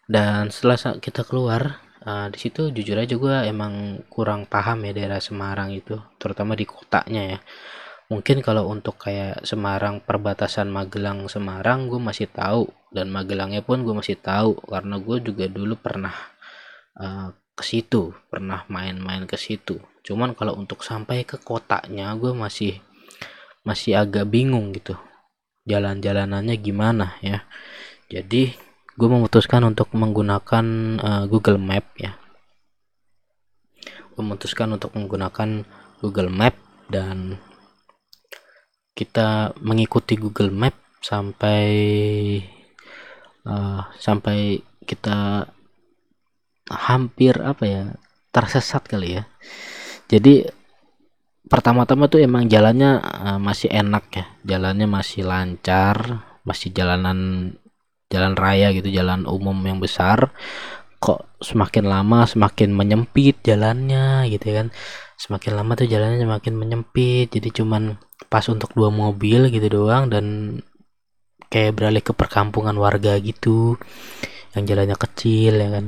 Dan 0.09 0.49
setelah 0.49 0.97
kita 0.97 1.21
keluar 1.29 1.88
uh, 2.05 2.27
di 2.31 2.39
situ 2.39 2.71
jujur 2.71 2.99
aja 2.99 3.15
gue 3.15 3.35
emang 3.49 4.05
kurang 4.13 4.47
paham 4.47 4.85
ya 4.87 4.93
daerah 4.95 5.23
Semarang 5.23 5.75
itu 5.75 5.99
terutama 6.21 6.55
di 6.55 6.69
kotanya 6.69 7.37
ya. 7.37 7.39
Mungkin 8.09 8.41
kalau 8.41 8.73
untuk 8.73 8.97
kayak 8.97 9.45
Semarang 9.45 10.01
perbatasan 10.01 10.73
Magelang 10.73 11.29
Semarang 11.29 11.89
gue 11.93 12.01
masih 12.01 12.29
tahu. 12.29 12.69
Dan 12.89 13.13
Magelangnya 13.13 13.61
pun 13.61 13.85
gue 13.85 13.93
masih 13.93 14.17
tahu 14.17 14.57
karena 14.65 14.97
gue 14.97 15.17
juga 15.21 15.45
dulu 15.45 15.77
pernah 15.77 16.17
uh, 16.97 17.29
ke 17.59 17.65
situ 17.67 18.15
pernah 18.31 18.63
main-main 18.71 19.27
ke 19.27 19.35
situ. 19.35 19.83
Cuman 20.07 20.33
kalau 20.39 20.55
untuk 20.57 20.87
sampai 20.87 21.27
ke 21.27 21.37
kotanya 21.43 22.15
gue 22.17 22.31
masih 22.33 22.79
masih 23.67 23.99
agak 23.99 24.31
bingung 24.31 24.73
gitu 24.73 24.97
jalan-jalanannya 25.69 26.57
gimana 26.57 27.21
ya. 27.21 27.45
Jadi 28.09 28.57
gue 28.99 29.07
memutuskan 29.07 29.63
untuk 29.63 29.95
menggunakan 29.95 30.67
uh, 30.99 31.25
Google 31.31 31.63
Map 31.63 31.87
ya. 31.95 32.19
Memutuskan 34.19 34.75
untuk 34.75 34.91
menggunakan 34.99 35.63
Google 36.03 36.35
Map 36.35 36.59
dan 36.91 37.39
kita 38.99 39.55
mengikuti 39.63 40.19
Google 40.19 40.51
Map 40.51 40.75
sampai 40.99 41.63
uh, 43.47 43.87
sampai 43.95 44.59
kita 44.83 45.47
hampir 46.67 47.39
apa 47.39 47.65
ya 47.71 47.83
tersesat 48.35 48.83
kali 48.91 49.23
ya. 49.23 49.31
Jadi 50.11 50.43
pertama-tama 51.47 52.11
tuh 52.11 52.19
emang 52.19 52.51
jalannya 52.51 52.99
uh, 52.99 53.39
masih 53.39 53.71
enak 53.71 54.05
ya. 54.11 54.27
Jalannya 54.43 54.91
masih 54.91 55.23
lancar 55.23 56.27
masih 56.43 56.75
jalanan 56.75 57.55
jalan 58.09 58.35
raya 58.35 58.73
gitu 58.73 58.89
jalan 58.89 59.29
umum 59.29 59.57
yang 59.69 59.79
besar 59.79 60.33
kok 60.99 61.31
semakin 61.39 61.87
lama 61.87 62.27
semakin 62.27 62.75
menyempit 62.75 63.39
jalannya 63.47 64.27
gitu 64.35 64.51
kan. 64.51 64.69
Semakin 65.19 65.53
lama 65.59 65.75
tuh 65.75 65.87
jalannya 65.87 66.23
semakin 66.23 66.55
menyempit 66.59 67.31
jadi 67.31 67.49
cuman 67.63 67.99
pas 68.27 68.43
untuk 68.51 68.75
dua 68.75 68.91
mobil 68.91 69.51
gitu 69.51 69.67
doang 69.71 70.11
dan 70.11 70.59
kayak 71.49 71.79
beralih 71.79 72.03
ke 72.03 72.13
perkampungan 72.13 72.75
warga 72.77 73.17
gitu 73.23 73.79
yang 74.59 74.67
jalannya 74.67 74.99
kecil 74.99 75.55
ya 75.55 75.69
kan. 75.71 75.87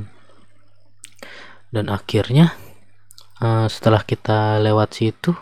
Dan 1.71 1.91
akhirnya 1.91 2.55
uh, 3.43 3.67
setelah 3.67 4.03
kita 4.07 4.59
lewat 4.63 4.95
situ 4.95 5.35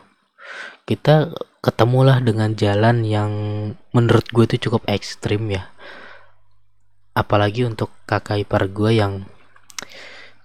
kita 0.89 1.29
ketemulah 1.61 2.17
dengan 2.25 2.57
jalan 2.57 3.05
yang 3.05 3.31
menurut 3.93 4.25
gue 4.33 4.49
itu 4.49 4.69
cukup 4.69 4.89
ekstrim 4.89 5.45
ya 5.53 5.69
apalagi 7.13 7.65
untuk 7.65 7.91
kakak 8.05 8.45
ipar 8.45 8.69
gue 8.69 8.91
yang 8.97 9.27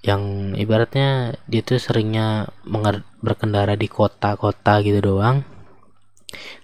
yang 0.05 0.53
ibaratnya 0.53 1.41
dia 1.49 1.65
tuh 1.65 1.81
seringnya 1.81 2.53
berkendara 3.25 3.73
di 3.73 3.89
kota-kota 3.89 4.85
gitu 4.85 5.01
doang. 5.01 5.49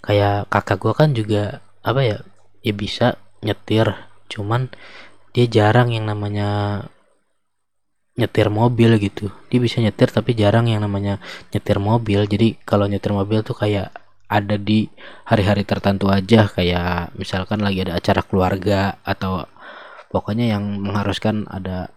Kayak 0.05 0.53
kakak 0.53 0.79
gue 0.83 0.93
kan 0.93 1.11
juga 1.17 1.65
apa 1.81 2.01
ya 2.05 2.19
ya 2.61 2.73
bisa 2.77 3.17
nyetir. 3.41 3.97
Cuman 4.29 4.69
dia 5.33 5.49
jarang 5.49 5.89
yang 5.89 6.05
namanya 6.05 6.85
nyetir 8.21 8.53
mobil 8.53 9.01
gitu. 9.01 9.33
Dia 9.49 9.57
bisa 9.57 9.81
nyetir 9.81 10.13
tapi 10.13 10.37
jarang 10.37 10.69
yang 10.69 10.85
namanya 10.85 11.17
nyetir 11.57 11.81
mobil. 11.81 12.29
Jadi 12.29 12.61
kalau 12.69 12.85
nyetir 12.85 13.17
mobil 13.17 13.41
tuh 13.41 13.57
kayak 13.57 13.89
ada 14.31 14.61
di 14.61 14.87
hari-hari 15.25 15.65
tertentu 15.65 16.13
aja. 16.13 16.45
Kayak 16.45 17.17
misalkan 17.17 17.65
lagi 17.65 17.89
ada 17.89 17.97
acara 17.97 18.21
keluarga 18.21 19.01
atau 19.01 19.49
pokoknya 20.11 20.59
yang 20.59 20.83
mengharuskan 20.83 21.47
ada 21.47 21.95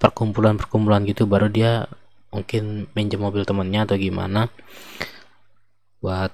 perkumpulan-perkumpulan 0.00 1.04
gitu 1.04 1.28
baru 1.28 1.52
dia 1.52 1.86
mungkin 2.32 2.88
minjem 2.96 3.20
mobil 3.20 3.44
temennya 3.44 3.84
atau 3.84 3.96
gimana 4.00 4.48
buat 6.00 6.32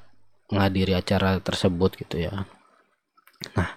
menghadiri 0.55 0.95
acara 0.95 1.43
tersebut 1.43 1.99
gitu 1.99 2.23
ya 2.31 2.47
nah 3.59 3.77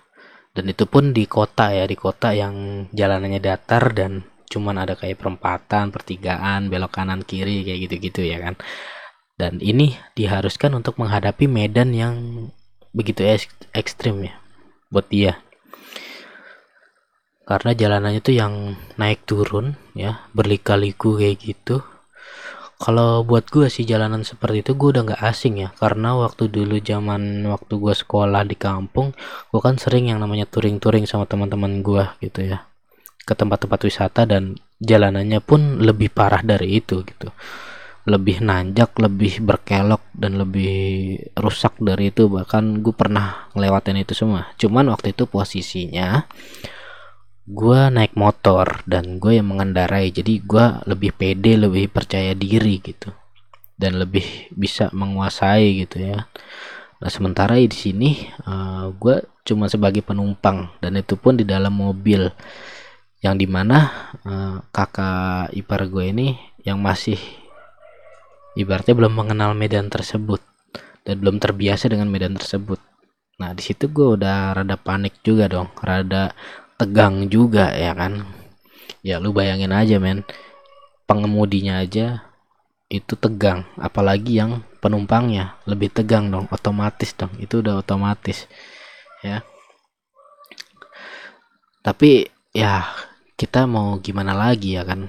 dan 0.53 0.65
itu 0.69 0.85
pun 0.85 1.13
di 1.13 1.25
kota 1.25 1.73
ya 1.73 1.89
di 1.89 1.97
kota 1.97 2.33
yang 2.33 2.85
jalanannya 2.93 3.41
datar 3.41 3.93
dan 3.93 4.25
cuman 4.49 4.81
ada 4.81 4.97
kayak 4.97 5.21
perempatan, 5.21 5.93
pertigaan, 5.93 6.73
belok 6.73 6.89
kanan 6.89 7.21
kiri 7.21 7.61
kayak 7.61 7.79
gitu-gitu 7.87 8.25
ya 8.25 8.41
kan. 8.41 8.57
Dan 9.39 9.61
ini 9.63 9.95
diharuskan 10.17 10.75
untuk 10.75 10.99
menghadapi 10.99 11.47
medan 11.47 11.95
yang 11.95 12.15
begitu 12.91 13.23
ekstrim 13.71 14.25
ya 14.25 14.35
buat 14.89 15.07
dia. 15.07 15.37
Karena 17.49 17.73
jalanannya 17.73 18.21
tuh 18.21 18.35
yang 18.37 18.77
naik 19.01 19.25
turun 19.25 19.73
ya, 19.97 20.21
berlika-liku 20.37 21.17
kayak 21.17 21.41
gitu. 21.41 21.81
Kalau 22.79 23.25
buat 23.25 23.49
gue 23.49 23.67
sih 23.67 23.83
jalanan 23.89 24.21
seperti 24.21 24.61
itu 24.61 24.71
gue 24.77 24.93
udah 24.93 25.03
nggak 25.09 25.23
asing 25.25 25.65
ya. 25.65 25.73
Karena 25.73 26.13
waktu 26.13 26.45
dulu 26.45 26.77
zaman 26.77 27.41
waktu 27.49 27.73
gue 27.75 27.91
sekolah 27.91 28.45
di 28.45 28.53
kampung 28.53 29.17
gue 29.49 29.59
kan 29.65 29.81
sering 29.81 30.13
yang 30.13 30.21
namanya 30.21 30.45
touring-touring 30.45 31.09
sama 31.09 31.25
teman-teman 31.25 31.81
gue 31.81 32.05
gitu 32.21 32.53
ya. 32.53 32.69
Ke 33.25 33.33
tempat-tempat 33.33 33.81
wisata 33.81 34.29
dan 34.29 34.55
jalanannya 34.77 35.41
pun 35.41 35.81
lebih 35.81 36.13
parah 36.13 36.45
dari 36.45 36.77
itu 36.79 37.01
gitu. 37.01 37.33
Lebih 38.05 38.45
nanjak 38.45 38.93
lebih 39.01 39.41
berkelok 39.43 40.05
dan 40.13 40.37
lebih 40.37 41.17
rusak 41.33 41.75
dari 41.81 42.13
itu. 42.13 42.29
Bahkan 42.29 42.85
gue 42.85 42.93
pernah 42.95 43.49
ngelewatin 43.57 44.05
itu 44.05 44.13
semua. 44.15 44.53
Cuman 44.55 44.87
waktu 44.93 45.17
itu 45.17 45.25
posisinya 45.25 46.29
gue 47.49 47.81
naik 47.89 48.13
motor 48.13 48.85
dan 48.85 49.17
gue 49.17 49.41
yang 49.41 49.49
mengendarai 49.49 50.13
jadi 50.13 50.37
gue 50.37 50.65
lebih 50.85 51.17
pede 51.17 51.57
lebih 51.57 51.89
percaya 51.89 52.37
diri 52.37 52.77
gitu. 52.77 53.09
Dan 53.73 53.97
lebih 53.97 54.53
bisa 54.53 54.93
menguasai 54.93 55.81
gitu 55.81 56.13
ya. 56.13 56.29
Nah 56.99 57.09
sementara 57.09 57.57
di 57.57 57.73
sini 57.73 58.21
uh, 58.45 58.53
eh, 58.53 58.85
gue 58.93 59.15
cuma 59.49 59.65
sebagai 59.65 60.05
penumpang 60.05 60.69
dan 60.77 60.93
itu 61.01 61.17
pun 61.17 61.33
di 61.33 61.45
dalam 61.47 61.73
mobil. 61.73 62.29
Yang 63.19 63.35
di 63.43 63.47
mana 63.49 63.77
uh, 64.23 64.63
kakak 64.71 65.51
ipar 65.57 65.89
gue 65.89 66.05
ini 66.05 66.37
yang 66.63 66.79
masih 66.79 67.17
ibaratnya 68.53 68.93
belum 68.93 69.11
mengenal 69.11 69.57
medan 69.57 69.89
tersebut 69.89 70.39
dan 71.01 71.17
belum 71.17 71.41
terbiasa 71.41 71.89
dengan 71.89 72.13
medan 72.13 72.37
tersebut. 72.37 72.77
Nah 73.41 73.55
di 73.55 73.63
situ 73.63 73.89
gue 73.89 74.19
udah 74.19 74.53
rada 74.53 74.75
panik 74.75 75.23
juga 75.23 75.49
dong, 75.49 75.71
rada 75.79 76.35
tegang 76.79 77.27
juga 77.27 77.75
ya 77.75 77.91
kan. 77.91 78.23
Ya 79.03 79.19
lu 79.19 79.35
bayangin 79.35 79.75
aja 79.75 79.99
men, 79.99 80.23
pengemudinya 81.03 81.83
aja 81.83 82.23
itu 82.89 83.13
tegang, 83.13 83.69
apalagi 83.77 84.41
yang 84.41 84.65
penumpangnya 84.81 85.59
lebih 85.69 85.93
tegang 85.93 86.31
dong, 86.33 86.49
otomatis 86.49 87.13
dong, 87.13 87.29
itu 87.37 87.61
udah 87.61 87.83
otomatis 87.83 88.49
ya. 89.21 89.45
Tapi 91.85 92.27
ya 92.51 92.83
kita 93.39 93.69
mau 93.69 93.95
gimana 94.03 94.35
lagi 94.35 94.75
ya 94.75 94.83
kan 94.83 95.07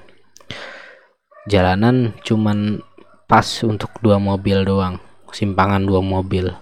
jalanan 1.50 2.14
cuman 2.22 2.84
pas 3.26 3.46
untuk 3.66 3.90
dua 4.04 4.22
mobil 4.22 4.62
doang 4.62 5.02
simpangan 5.34 5.82
dua 5.82 5.98
mobil 5.98 6.52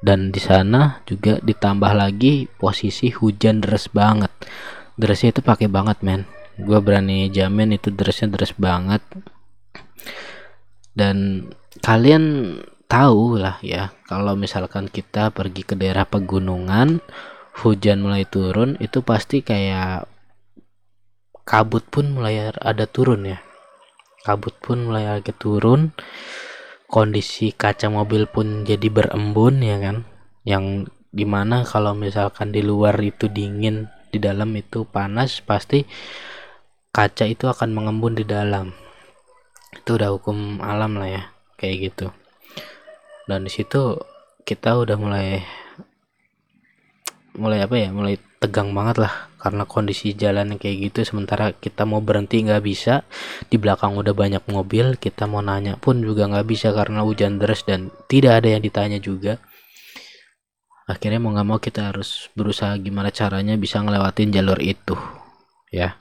dan 0.00 0.32
di 0.32 0.40
sana 0.40 1.04
juga 1.04 1.36
ditambah 1.44 1.92
lagi 1.92 2.48
posisi 2.48 3.12
hujan 3.12 3.60
deras 3.60 3.92
banget. 3.92 4.32
Derasnya 4.96 5.36
itu 5.36 5.44
pakai 5.44 5.68
banget 5.68 6.00
men. 6.00 6.24
Gue 6.56 6.80
berani 6.80 7.28
jamin 7.28 7.76
itu 7.76 7.92
derasnya 7.92 8.32
deras 8.32 8.56
banget. 8.56 9.04
Dan 10.96 11.48
kalian 11.84 12.56
tahu 12.90 13.38
lah 13.38 13.62
ya 13.62 13.94
kalau 14.10 14.34
misalkan 14.34 14.90
kita 14.90 15.30
pergi 15.30 15.62
ke 15.62 15.78
daerah 15.78 16.08
pegunungan 16.08 16.98
hujan 17.62 18.02
mulai 18.02 18.26
turun 18.26 18.74
itu 18.82 19.04
pasti 19.04 19.44
kayak 19.44 20.08
kabut 21.44 21.84
pun 21.92 22.16
mulai 22.16 22.48
ada 22.56 22.88
turun 22.88 23.28
ya. 23.28 23.38
Kabut 24.24 24.56
pun 24.60 24.88
mulai 24.88 25.20
agak 25.20 25.36
turun 25.40 25.92
kondisi 26.90 27.54
kaca 27.54 27.86
mobil 27.86 28.26
pun 28.26 28.66
jadi 28.66 28.90
berembun 28.90 29.62
ya 29.62 29.78
kan? 29.78 30.04
Yang 30.42 30.90
di 31.14 31.22
mana 31.24 31.62
kalau 31.62 31.94
misalkan 31.94 32.50
di 32.50 32.60
luar 32.60 32.98
itu 32.98 33.30
dingin 33.30 33.86
di 34.10 34.18
dalam 34.18 34.50
itu 34.58 34.82
panas 34.82 35.38
pasti 35.42 35.86
kaca 36.90 37.30
itu 37.30 37.46
akan 37.46 37.70
mengembun 37.70 38.18
di 38.18 38.26
dalam. 38.26 38.74
Itu 39.70 39.96
udah 39.96 40.10
hukum 40.18 40.58
alam 40.58 40.98
lah 40.98 41.08
ya 41.08 41.22
kayak 41.54 41.76
gitu. 41.94 42.10
Dan 43.30 43.46
di 43.46 43.50
situ 43.54 43.94
kita 44.42 44.74
udah 44.74 44.98
mulai 44.98 45.46
mulai 47.38 47.62
apa 47.62 47.78
ya 47.78 47.94
mulai 47.94 48.18
tegang 48.40 48.72
banget 48.72 49.04
lah 49.04 49.28
karena 49.36 49.68
kondisi 49.68 50.16
jalan 50.16 50.56
kayak 50.56 50.90
gitu 50.90 51.04
sementara 51.04 51.52
kita 51.52 51.84
mau 51.84 52.00
berhenti 52.00 52.40
nggak 52.40 52.64
bisa. 52.64 53.04
Di 53.52 53.60
belakang 53.60 53.94
udah 54.00 54.16
banyak 54.16 54.44
mobil 54.48 54.96
kita 54.96 55.28
mau 55.28 55.44
nanya 55.44 55.76
pun 55.76 56.00
juga 56.00 56.24
nggak 56.24 56.48
bisa 56.48 56.72
karena 56.72 57.04
hujan 57.04 57.36
deras 57.36 57.62
dan 57.68 57.92
tidak 58.08 58.40
ada 58.40 58.56
yang 58.56 58.64
ditanya 58.64 58.96
juga. 58.96 59.36
Akhirnya 60.88 61.20
mau 61.20 61.36
nggak 61.36 61.46
mau 61.46 61.60
kita 61.60 61.92
harus 61.92 62.32
berusaha 62.32 62.74
gimana 62.80 63.12
caranya 63.12 63.54
bisa 63.60 63.78
ngelewatin 63.84 64.32
jalur 64.32 64.58
itu 64.58 64.96
ya. 65.68 66.00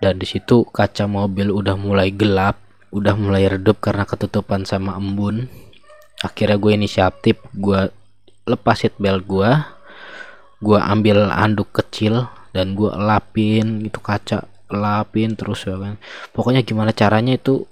Dan 0.00 0.16
di 0.16 0.24
situ 0.24 0.64
kaca 0.64 1.04
mobil 1.04 1.52
udah 1.52 1.76
mulai 1.76 2.08
gelap 2.08 2.56
udah 2.88 3.12
mulai 3.20 3.44
redup 3.52 3.84
karena 3.84 4.08
ketutupan 4.08 4.64
sama 4.64 4.96
embun. 4.96 5.48
Akhirnya 6.24 6.56
gue 6.56 6.72
inisiatif 6.72 7.36
gue 7.52 7.92
lepas 8.48 8.80
seat 8.80 8.96
belt 8.96 9.28
gue 9.28 9.50
gue 10.58 10.78
ambil 10.78 11.30
anduk 11.30 11.70
kecil 11.70 12.26
dan 12.50 12.74
gue 12.74 12.90
lapin 12.90 13.86
itu 13.86 14.02
kaca 14.02 14.50
lapin 14.70 15.38
terus 15.38 15.64
ya 15.64 15.78
kan. 15.78 15.94
Pokoknya 16.34 16.66
gimana 16.66 16.90
caranya 16.90 17.38
itu 17.38 17.64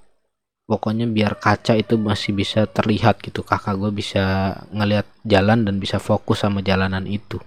pokoknya 0.66 1.06
biar 1.10 1.38
kaca 1.38 1.74
itu 1.74 1.98
masih 1.98 2.32
bisa 2.32 2.64
terlihat 2.70 3.20
gitu. 3.22 3.42
Kakak 3.42 3.76
gue 3.76 3.90
bisa 3.90 4.54
ngelihat 4.70 5.06
jalan 5.26 5.66
dan 5.66 5.82
bisa 5.82 5.98
fokus 5.98 6.46
sama 6.46 6.62
jalanan 6.62 7.04
itu. 7.10 7.42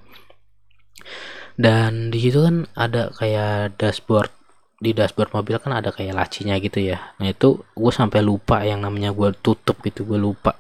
Dan 1.59 2.11
di 2.11 2.19
situ 2.23 2.39
kan 2.43 2.67
ada 2.75 3.11
kayak 3.15 3.75
dashboard 3.79 4.31
di 4.79 4.95
dashboard 4.95 5.35
mobil 5.35 5.59
kan 5.59 5.75
ada 5.75 5.91
kayak 5.91 6.15
lacinya 6.15 6.55
gitu 6.59 6.79
ya. 6.79 7.15
Nah 7.19 7.31
itu 7.31 7.63
gue 7.75 7.91
sampai 7.91 8.23
lupa 8.23 8.63
yang 8.63 8.83
namanya 8.83 9.11
gue 9.11 9.31
tutup 9.39 9.79
gitu 9.83 10.03
gue 10.07 10.19
lupa. 10.19 10.55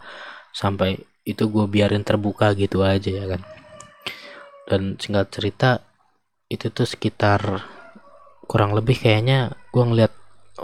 Sampai 0.51 0.99
itu 1.23 1.45
gue 1.47 1.65
biarin 1.67 2.03
terbuka 2.03 2.51
gitu 2.57 2.81
aja 2.81 3.11
ya 3.11 3.27
kan 3.29 3.58
dan 4.69 4.95
singkat 5.01 5.33
cerita 5.33 5.81
itu 6.45 6.69
tuh 6.69 6.85
sekitar 6.85 7.65
kurang 8.45 8.77
lebih 8.77 9.01
kayaknya 9.01 9.53
gue 9.73 9.83
ngeliat 9.83 10.13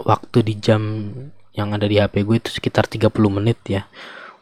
waktu 0.02 0.46
di 0.46 0.54
jam 0.58 0.82
yang 1.56 1.72
ada 1.72 1.88
di 1.88 1.96
HP 1.96 2.22
gue 2.22 2.36
itu 2.36 2.50
sekitar 2.52 2.84
30 2.86 3.10
menit 3.32 3.58
ya 3.66 3.88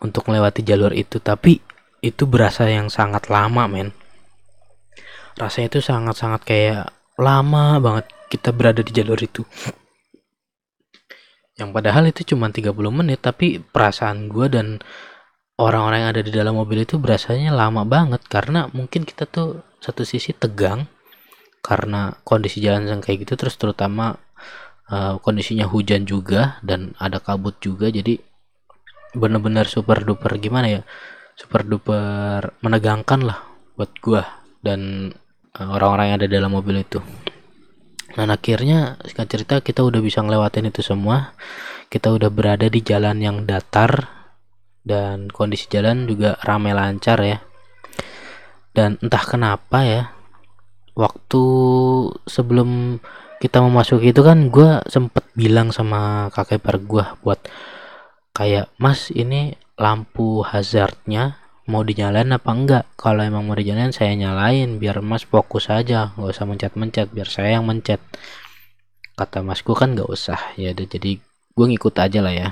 untuk 0.02 0.26
melewati 0.28 0.66
jalur 0.66 0.90
itu. 0.92 1.22
Tapi 1.22 1.62
itu 2.04 2.24
berasa 2.26 2.66
yang 2.66 2.90
sangat 2.90 3.30
lama 3.30 3.64
men. 3.70 3.94
Rasanya 5.38 5.78
itu 5.78 5.80
sangat-sangat 5.80 6.42
kayak 6.42 6.90
lama 7.16 7.78
banget 7.78 8.06
kita 8.28 8.50
berada 8.50 8.82
di 8.82 8.90
jalur 8.90 9.18
itu. 9.18 9.46
Yang 11.54 11.70
padahal 11.70 12.04
itu 12.10 12.34
cuma 12.34 12.50
30 12.50 12.74
menit 12.90 13.22
tapi 13.22 13.62
perasaan 13.62 14.26
gue 14.26 14.46
dan 14.50 14.82
orang-orang 15.60 15.98
yang 16.06 16.10
ada 16.16 16.22
di 16.24 16.32
dalam 16.34 16.54
mobil 16.58 16.82
itu 16.82 16.98
berasanya 16.98 17.54
lama 17.54 17.86
banget 17.86 18.22
karena 18.26 18.66
mungkin 18.74 19.06
kita 19.06 19.28
tuh 19.28 19.62
satu 19.78 20.02
sisi 20.02 20.34
tegang 20.34 20.90
karena 21.64 22.18
kondisi 22.26 22.60
jalan 22.60 22.88
yang 22.90 23.00
kayak 23.00 23.24
gitu 23.24 23.38
terus 23.38 23.56
terutama 23.56 24.18
uh, 24.90 25.16
kondisinya 25.22 25.64
hujan 25.64 26.04
juga 26.04 26.58
dan 26.60 26.92
ada 27.00 27.22
kabut 27.22 27.56
juga 27.62 27.88
jadi 27.88 28.18
bener-bener 29.14 29.70
super 29.70 30.02
duper 30.02 30.36
gimana 30.42 30.66
ya 30.68 30.82
super 31.38 31.62
duper 31.62 32.54
menegangkan 32.62 33.22
lah 33.22 33.38
buat 33.74 33.90
gua 33.98 34.22
dan 34.64 35.10
eh, 35.54 35.68
orang-orang 35.68 36.04
yang 36.08 36.16
ada 36.22 36.28
dalam 36.30 36.50
mobil 36.56 36.80
itu. 36.80 37.02
Dan 38.14 38.30
akhirnya 38.30 38.96
singkat 39.02 39.26
cerita 39.26 39.54
kita 39.58 39.82
udah 39.82 39.98
bisa 39.98 40.22
ngelewatin 40.22 40.70
itu 40.70 40.80
semua. 40.80 41.34
Kita 41.90 42.14
udah 42.14 42.30
berada 42.30 42.70
di 42.70 42.80
jalan 42.80 43.18
yang 43.18 43.42
datar 43.42 44.23
dan 44.84 45.32
kondisi 45.32 45.66
jalan 45.72 46.04
juga 46.04 46.36
ramai 46.44 46.76
lancar 46.76 47.18
ya. 47.24 47.40
Dan 48.76 49.00
entah 49.00 49.24
kenapa 49.24 49.82
ya 49.82 50.12
waktu 50.94 51.42
sebelum 52.28 53.00
kita 53.42 53.58
memasuki 53.60 54.14
itu 54.14 54.22
kan 54.22 54.48
gue 54.48 54.80
sempet 54.86 55.26
bilang 55.34 55.74
sama 55.74 56.30
kakek 56.30 56.62
ipar 56.62 56.76
gue 56.80 57.04
buat 57.20 57.40
kayak 58.32 58.70
mas 58.78 59.10
ini 59.10 59.58
lampu 59.74 60.46
hazardnya 60.46 61.38
mau 61.64 61.80
dinyalain 61.80 62.30
apa 62.30 62.50
enggak? 62.52 62.84
Kalau 62.94 63.24
emang 63.24 63.48
mau 63.48 63.56
dinyalain 63.56 63.90
saya 63.90 64.12
nyalain 64.14 64.76
biar 64.78 65.00
mas 65.00 65.24
fokus 65.24 65.72
aja 65.72 66.12
nggak 66.14 66.30
usah 66.30 66.46
mencet-mencet 66.46 67.08
biar 67.10 67.28
saya 67.28 67.58
yang 67.58 67.66
mencet. 67.66 68.00
Kata 69.14 69.40
masku 69.40 69.72
kan 69.72 69.94
nggak 69.94 70.10
usah. 70.10 70.40
Ya 70.58 70.74
jadi 70.74 71.18
gue 71.54 71.66
ngikut 71.68 71.94
aja 71.98 72.20
lah 72.20 72.34
ya. 72.34 72.48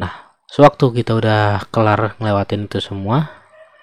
Nah 0.00 0.27
sewaktu 0.48 1.04
kita 1.04 1.14
udah 1.14 1.68
kelar 1.70 2.16
ngelewatin 2.18 2.66
itu 2.66 2.80
semua 2.80 3.30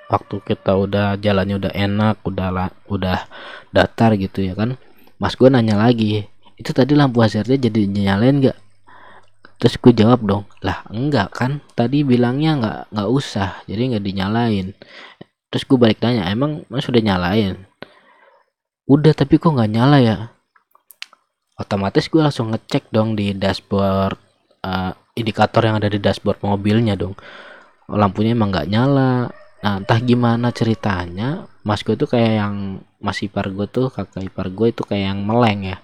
waktu 0.10 0.42
kita 0.42 0.78
udah 0.78 1.18
jalannya 1.18 1.58
udah 1.62 1.74
enak 1.74 2.22
udah 2.26 2.50
lah 2.54 2.70
udah 2.90 3.26
datar 3.74 4.14
gitu 4.18 4.46
ya 4.46 4.54
kan 4.54 4.78
mas 5.18 5.34
gue 5.34 5.50
nanya 5.50 5.78
lagi 5.78 6.30
itu 6.56 6.72
tadi 6.72 6.96
lampu 6.96 7.20
hazardnya 7.20 7.68
jadi 7.68 7.88
nyalain 7.88 8.40
nggak? 8.40 8.58
Terus 9.60 9.76
gue 9.80 9.94
jawab 9.96 10.24
dong 10.24 10.44
lah 10.64 10.84
enggak 10.92 11.32
kan 11.36 11.64
tadi 11.76 12.04
bilangnya 12.04 12.60
nggak 12.60 12.80
nggak 12.96 13.10
usah 13.12 13.50
jadi 13.68 13.96
nggak 13.96 14.04
dinyalain. 14.04 14.68
Terus 15.52 15.64
gue 15.68 15.78
balik 15.80 16.00
tanya 16.00 16.28
emang 16.32 16.64
mas 16.72 16.88
sudah 16.88 17.04
nyalain? 17.04 17.68
Udah 18.88 19.12
tapi 19.16 19.40
kok 19.40 19.52
nggak 19.52 19.72
nyala 19.72 19.98
ya? 20.00 20.18
Otomatis 21.56 22.12
gue 22.12 22.20
langsung 22.20 22.52
ngecek 22.52 22.92
dong 22.92 23.16
di 23.16 23.32
dashboard 23.32 24.20
uh, 24.64 24.92
indikator 25.16 25.64
yang 25.64 25.80
ada 25.80 25.88
di 25.88 25.98
dashboard 25.98 26.44
mobilnya 26.44 27.00
dong. 27.00 27.16
Lampunya 27.88 28.36
emang 28.36 28.52
nggak 28.52 28.70
nyala. 28.70 29.32
Nah 29.64 29.74
entah 29.82 30.00
gimana 30.04 30.52
ceritanya 30.52 31.48
mas 31.66 31.82
gue 31.82 31.98
tuh 31.98 32.06
kayak 32.06 32.34
yang 32.38 32.56
mas 33.02 33.18
ipar 33.26 33.50
gue 33.50 33.66
tuh 33.66 33.90
kakak 33.90 34.30
ipar 34.30 34.54
gue 34.54 34.68
itu 34.70 34.84
kayak 34.84 35.16
yang 35.16 35.22
meleng 35.24 35.74
ya. 35.74 35.78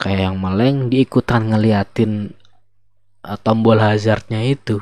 Kayak 0.00 0.32
yang 0.32 0.36
meleng 0.40 0.76
diikutan 0.90 1.52
ngeliatin 1.52 2.34
uh, 3.22 3.38
tombol 3.38 3.78
hazardnya 3.78 4.42
itu. 4.42 4.80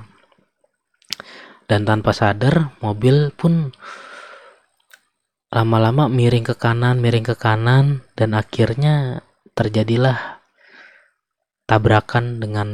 Dan 1.66 1.85
tanpa 1.85 2.14
sadar 2.16 2.73
mobil 2.81 3.35
pun 3.35 3.75
lama-lama 5.53 6.09
miring 6.09 6.49
ke 6.49 6.57
kanan 6.57 6.97
miring 7.05 7.29
ke 7.29 7.37
kanan 7.37 8.01
dan 8.16 8.33
akhirnya 8.33 9.21
terjadilah 9.53 10.40
tabrakan 11.68 12.40
dengan 12.40 12.68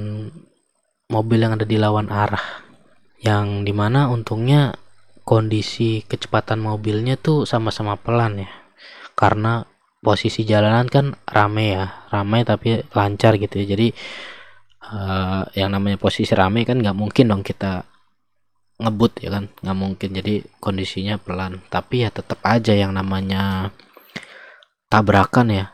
mobil 1.08 1.40
yang 1.40 1.56
ada 1.56 1.64
di 1.64 1.80
lawan 1.80 2.12
arah 2.12 2.68
yang 3.18 3.64
di 3.64 3.72
mana 3.72 4.12
untungnya 4.12 4.76
kondisi 5.24 6.04
kecepatan 6.04 6.60
mobilnya 6.60 7.16
tuh 7.18 7.48
sama-sama 7.48 7.96
pelan 7.98 8.44
ya. 8.44 8.50
Karena 9.18 9.66
posisi 9.98 10.46
jalanan 10.46 10.86
kan 10.86 11.18
rame 11.26 11.74
ya 11.74 12.06
rame 12.12 12.44
tapi 12.46 12.78
lancar 12.94 13.40
gitu 13.40 13.58
ya. 13.64 13.66
Jadi 13.74 13.88
uh, 14.88 15.42
yang 15.56 15.74
namanya 15.74 15.98
posisi 15.98 16.30
rame 16.36 16.62
kan 16.62 16.78
nggak 16.78 16.94
mungkin 16.96 17.32
dong 17.32 17.42
kita 17.42 17.82
ngebut 18.78 19.12
ya 19.24 19.28
kan 19.34 19.44
nggak 19.50 19.78
mungkin. 19.80 20.08
Jadi 20.14 20.34
kondisinya 20.62 21.18
pelan. 21.18 21.64
Tapi 21.66 22.06
ya 22.06 22.14
tetap 22.14 22.38
aja 22.46 22.76
yang 22.76 22.94
namanya 22.94 23.74
tabrakan 24.86 25.50
ya. 25.50 25.66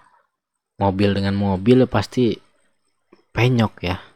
Mobil 0.80 1.14
dengan 1.14 1.38
mobil 1.38 1.86
pasti 1.86 2.34
penyok 3.30 3.74
ya 3.82 4.13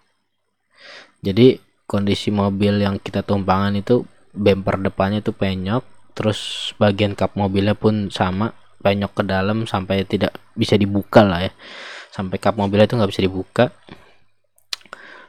jadi 1.24 1.58
kondisi 1.88 2.28
mobil 2.30 2.78
yang 2.84 3.00
kita 3.00 3.24
tumpangan 3.24 3.74
itu 3.74 4.04
bumper 4.36 4.78
depannya 4.78 5.24
itu 5.24 5.32
penyok 5.34 5.82
terus 6.18 6.70
bagian 6.82 7.14
kap 7.14 7.38
mobilnya 7.38 7.78
pun 7.78 8.10
sama 8.10 8.50
penyok 8.82 9.12
ke 9.18 9.22
dalam 9.26 9.66
sampai 9.66 10.06
tidak 10.06 10.34
bisa 10.54 10.74
dibuka 10.74 11.22
lah 11.22 11.46
ya. 11.46 11.52
Sampai 12.10 12.42
kap 12.42 12.58
mobilnya 12.58 12.90
itu 12.90 12.98
nggak 12.98 13.10
bisa 13.14 13.22
dibuka. 13.22 13.64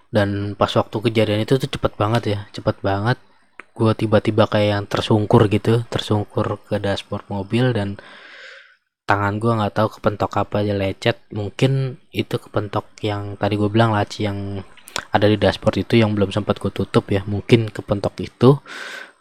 Dan 0.09 0.57
pas 0.57 0.73
waktu 0.73 0.97
kejadian 0.97 1.45
itu 1.45 1.61
tuh 1.61 1.69
cepet 1.69 1.93
banget 1.93 2.23
ya 2.25 2.39
cepet 2.53 2.81
banget. 2.81 3.17
Gue 3.77 3.93
tiba-tiba 3.93 4.49
kayak 4.49 4.69
yang 4.73 4.85
tersungkur 4.89 5.45
gitu 5.53 5.85
tersungkur 5.87 6.57
ke 6.65 6.81
dashboard 6.81 7.29
mobil 7.29 7.69
dan 7.71 8.01
tangan 9.05 9.37
gue 9.37 9.51
nggak 9.53 9.73
tahu 9.77 9.87
kepentok 10.01 10.31
apa 10.41 10.65
aja 10.65 10.73
lecet. 10.73 11.17
Mungkin 11.29 12.01
itu 12.09 12.35
kepentok 12.41 12.89
yang 13.05 13.37
tadi 13.37 13.53
gue 13.61 13.69
bilang 13.69 13.93
laci 13.93 14.25
yang 14.25 14.65
ada 15.09 15.25
di 15.25 15.37
dashboard 15.37 15.81
itu 15.81 16.01
yang 16.01 16.13
belum 16.13 16.29
sempat 16.29 16.61
gue 16.61 16.69
tutup 16.69 17.09
ya. 17.09 17.25
Mungkin 17.25 17.73
kepentok 17.73 18.15
itu. 18.21 18.61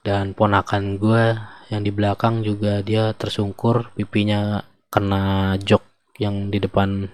Dan 0.04 0.32
ponakan 0.32 0.96
gue 0.96 1.36
yang 1.68 1.82
di 1.84 1.92
belakang 1.92 2.40
juga 2.40 2.80
dia 2.80 3.12
tersungkur 3.12 3.92
pipinya 3.92 4.64
kena 4.88 5.56
jok 5.60 5.84
yang 6.16 6.48
di 6.48 6.58
depan 6.64 7.12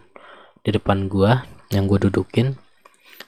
di 0.63 0.71
depan 0.71 1.11
gue 1.11 1.33
yang 1.75 1.91
gue 1.91 1.99
dudukin. 2.07 2.55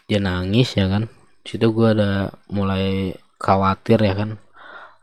Dia 0.06 0.22
nangis 0.22 0.74
ya 0.78 0.86
kan. 0.86 1.10
Situ 1.42 1.70
gue 1.70 1.88
ada 1.94 2.34
mulai 2.50 3.14
khawatir 3.38 4.02
ya 4.02 4.14
kan. 4.14 4.30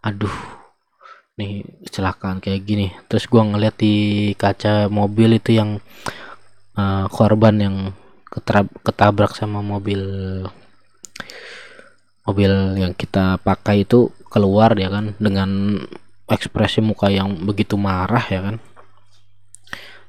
Aduh 0.03 0.63
nih 1.33 1.65
kecelakaan 1.87 2.39
kayak 2.39 2.61
gini. 2.63 2.87
Terus 3.09 3.25
gue 3.25 3.41
ngeliat 3.41 3.75
di 3.79 3.95
kaca 4.37 4.87
mobil 4.87 5.41
itu 5.41 5.57
yang 5.57 5.81
uh, 6.77 7.05
korban 7.09 7.55
yang 7.57 7.75
ketabrak 8.81 9.37
sama 9.37 9.61
mobil 9.61 10.01
mobil 12.23 12.51
yang 12.79 12.95
kita 12.95 13.37
pakai 13.43 13.83
itu 13.83 14.09
keluar 14.31 14.73
ya 14.79 14.89
kan 14.89 15.13
dengan 15.19 15.77
ekspresi 16.25 16.79
muka 16.81 17.11
yang 17.11 17.45
begitu 17.45 17.75
marah 17.77 18.25
ya 18.31 18.41
kan. 18.41 18.55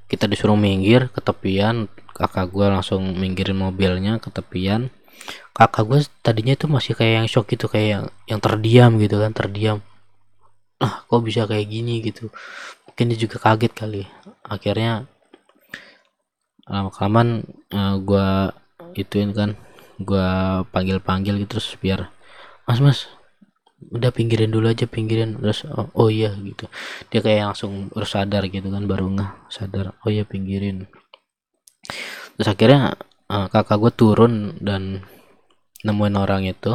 Kita 0.08 0.30
disuruh 0.30 0.56
minggir 0.56 1.10
ke 1.10 1.20
tepian 1.20 1.90
kakak 2.14 2.54
gue 2.54 2.66
langsung 2.70 3.02
minggirin 3.18 3.58
mobilnya 3.58 4.22
ke 4.22 4.30
tepian. 4.30 4.88
Kakak 5.50 5.84
gue 5.86 5.98
tadinya 6.22 6.54
itu 6.54 6.70
masih 6.70 6.94
kayak 6.94 7.14
yang 7.24 7.28
shock 7.28 7.50
gitu 7.50 7.66
kayak 7.66 7.88
yang, 7.90 8.04
yang 8.30 8.40
terdiam 8.40 8.90
gitu 9.02 9.18
kan 9.18 9.34
terdiam. 9.34 9.78
Ah 10.78 11.02
kok 11.06 11.22
bisa 11.26 11.46
kayak 11.50 11.66
gini? 11.66 11.98
gitu. 12.02 12.30
Mungkin 12.86 13.04
dia 13.10 13.18
juga 13.18 13.36
kaget 13.42 13.72
kali. 13.74 14.02
Akhirnya 14.46 15.10
lama 16.64 16.88
kelamaan 16.88 17.44
uh, 17.72 17.96
gue 18.00 18.28
ituin 18.96 19.36
kan 19.36 19.58
gue 20.00 20.28
panggil 20.72 20.98
panggil 20.98 21.38
gitu 21.38 21.60
terus 21.60 21.76
biar 21.78 22.08
mas 22.64 22.80
mas 22.80 23.06
udah 23.92 24.10
pinggirin 24.14 24.48
dulu 24.48 24.70
aja 24.70 24.88
pinggirin. 24.88 25.36
Terus 25.40 25.68
oh, 25.68 25.90
oh 25.92 26.08
iya 26.08 26.32
gitu. 26.40 26.70
Dia 27.12 27.20
kayak 27.20 27.52
langsung 27.52 27.92
harus 27.92 28.10
sadar 28.10 28.46
gitu 28.48 28.68
kan 28.72 28.88
baru 28.88 29.10
nggak 29.12 29.52
sadar 29.52 29.98
oh 30.06 30.08
iya 30.08 30.24
pinggirin. 30.24 30.88
Terus 32.38 32.48
akhirnya 32.48 32.96
uh, 33.28 33.46
kakak 33.52 33.76
gue 33.80 33.92
turun 33.92 34.56
dan 34.62 35.04
nemuin 35.84 36.16
orang 36.16 36.48
itu. 36.48 36.72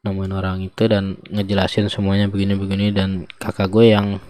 Nemuin 0.00 0.32
orang 0.32 0.64
itu 0.64 0.82
dan 0.88 1.20
ngejelasin 1.28 1.92
semuanya 1.92 2.30
begini-begini 2.30 2.94
dan 2.94 3.28
kakak 3.36 3.68
gue 3.68 3.92
yang 3.92 4.22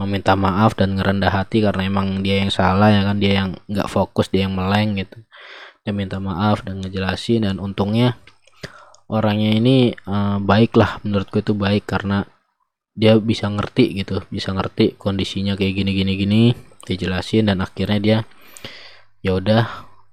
meminta 0.00 0.32
maaf 0.38 0.76
dan 0.78 0.96
ngerendah 0.96 1.32
hati 1.32 1.60
karena 1.60 1.84
emang 1.84 2.24
dia 2.24 2.40
yang 2.40 2.52
salah 2.52 2.88
ya 2.88 3.04
kan? 3.04 3.16
Dia 3.20 3.32
yang 3.44 3.48
nggak 3.68 3.88
fokus 3.88 4.32
dia 4.32 4.48
yang 4.48 4.56
meleng 4.56 4.96
gitu. 5.00 5.20
Dia 5.82 5.92
minta 5.92 6.22
maaf 6.22 6.62
dan 6.62 6.80
ngejelasin 6.80 7.44
dan 7.48 7.56
untungnya 7.58 8.16
orangnya 9.12 9.52
ini 9.52 9.92
uh, 10.08 10.40
baik 10.40 10.78
lah 10.78 11.02
menurut 11.04 11.28
gue 11.28 11.44
itu 11.44 11.52
baik 11.52 11.84
karena 11.84 12.24
dia 12.96 13.16
bisa 13.18 13.48
ngerti 13.48 14.04
gitu. 14.04 14.24
Bisa 14.28 14.52
ngerti 14.52 14.96
kondisinya 14.96 15.56
kayak 15.56 15.84
gini 15.84 15.90
gini 15.92 16.12
gini. 16.16 16.42
Dia 16.82 16.96
jelasin 16.98 17.50
dan 17.52 17.60
akhirnya 17.62 17.98
dia 18.00 18.18
ya 19.22 19.36
udah 19.36 19.64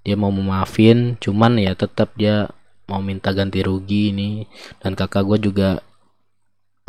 dia 0.03 0.15
mau 0.19 0.31
memaafin. 0.31 1.15
Cuman 1.19 1.59
ya 1.59 1.75
tetap 1.75 2.15
dia 2.19 2.51
mau 2.89 2.99
minta 3.03 3.31
ganti 3.31 3.61
rugi 3.61 4.11
ini. 4.15 4.47
Dan 4.81 4.95
kakak 4.97 5.23
gue 5.27 5.37
juga 5.51 5.69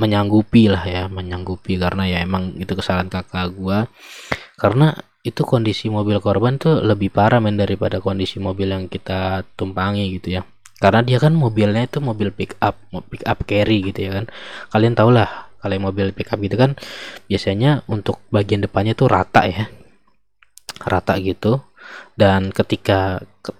menyanggupi 0.00 0.72
lah 0.72 0.84
ya 0.88 1.02
menyanggupi. 1.12 1.76
Karena 1.76 2.08
ya 2.08 2.24
emang 2.24 2.56
itu 2.56 2.72
kesalahan 2.72 3.12
kakak 3.12 3.52
gue 3.52 3.78
karena 4.56 4.92
itu 5.20 5.44
kondisi 5.44 5.92
mobil 5.92 6.16
korban 6.20 6.56
tuh 6.56 6.80
lebih 6.80 7.12
parah 7.12 7.40
men 7.44 7.56
daripada 7.60 8.00
kondisi 8.00 8.40
mobil 8.40 8.72
yang 8.72 8.88
kita 8.88 9.44
tumpangi 9.56 10.08
gitu 10.16 10.40
ya. 10.40 10.42
Karena 10.80 11.04
dia 11.04 11.20
kan 11.20 11.36
mobilnya 11.36 11.84
itu 11.84 12.00
mobil 12.00 12.32
pick 12.32 12.56
up 12.64 12.80
pick 13.12 13.24
up 13.28 13.44
carry 13.44 13.84
gitu 13.84 14.08
ya 14.08 14.16
kan. 14.16 14.24
Kalian 14.72 14.96
tau 14.96 15.12
lah 15.12 15.52
kalau 15.60 15.76
mobil 15.92 16.16
pick 16.16 16.32
up 16.32 16.40
gitu 16.40 16.56
kan 16.56 16.72
biasanya 17.28 17.84
untuk 17.84 18.24
bagian 18.32 18.64
depannya 18.64 18.96
tuh 18.96 19.12
rata 19.12 19.44
ya. 19.44 19.68
Rata 20.80 21.20
gitu. 21.20 21.60
Dan 22.16 22.48
ketika 22.48 23.20
ke, 23.44 23.52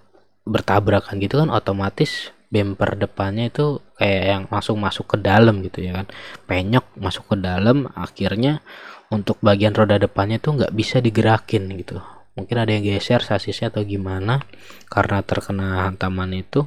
bertabrakan 0.49 1.21
gitu 1.21 1.45
kan 1.45 1.53
otomatis 1.53 2.33
bumper 2.49 2.97
depannya 2.97 3.53
itu 3.53 3.79
kayak 4.01 4.23
yang 4.25 4.43
langsung 4.49 4.81
masuk 4.81 5.13
ke 5.13 5.17
dalam 5.21 5.61
gitu 5.61 5.85
ya 5.85 6.01
kan. 6.01 6.09
Penyok 6.49 6.97
masuk 6.97 7.29
ke 7.29 7.35
dalam 7.37 7.85
akhirnya 7.93 8.65
untuk 9.13 9.37
bagian 9.45 9.77
roda 9.77 10.01
depannya 10.01 10.41
tuh 10.41 10.57
nggak 10.57 10.73
bisa 10.73 10.97
digerakin 10.97 11.69
gitu. 11.77 12.01
Mungkin 12.33 12.57
ada 12.57 12.73
yang 12.73 12.81
geser 12.81 13.21
sasisnya 13.21 13.69
atau 13.69 13.85
gimana 13.85 14.41
karena 14.89 15.21
terkena 15.21 15.85
hantaman 15.85 16.33
itu. 16.33 16.65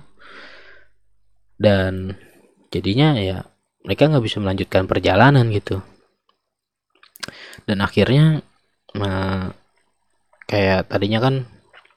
Dan 1.58 2.14
jadinya 2.70 3.18
ya 3.18 3.42
mereka 3.82 4.06
nggak 4.06 4.22
bisa 4.22 4.38
melanjutkan 4.38 4.86
perjalanan 4.86 5.50
gitu. 5.50 5.82
Dan 7.66 7.82
akhirnya 7.82 8.46
nah, 8.94 9.50
kayak 10.46 10.86
tadinya 10.86 11.18
kan 11.18 11.34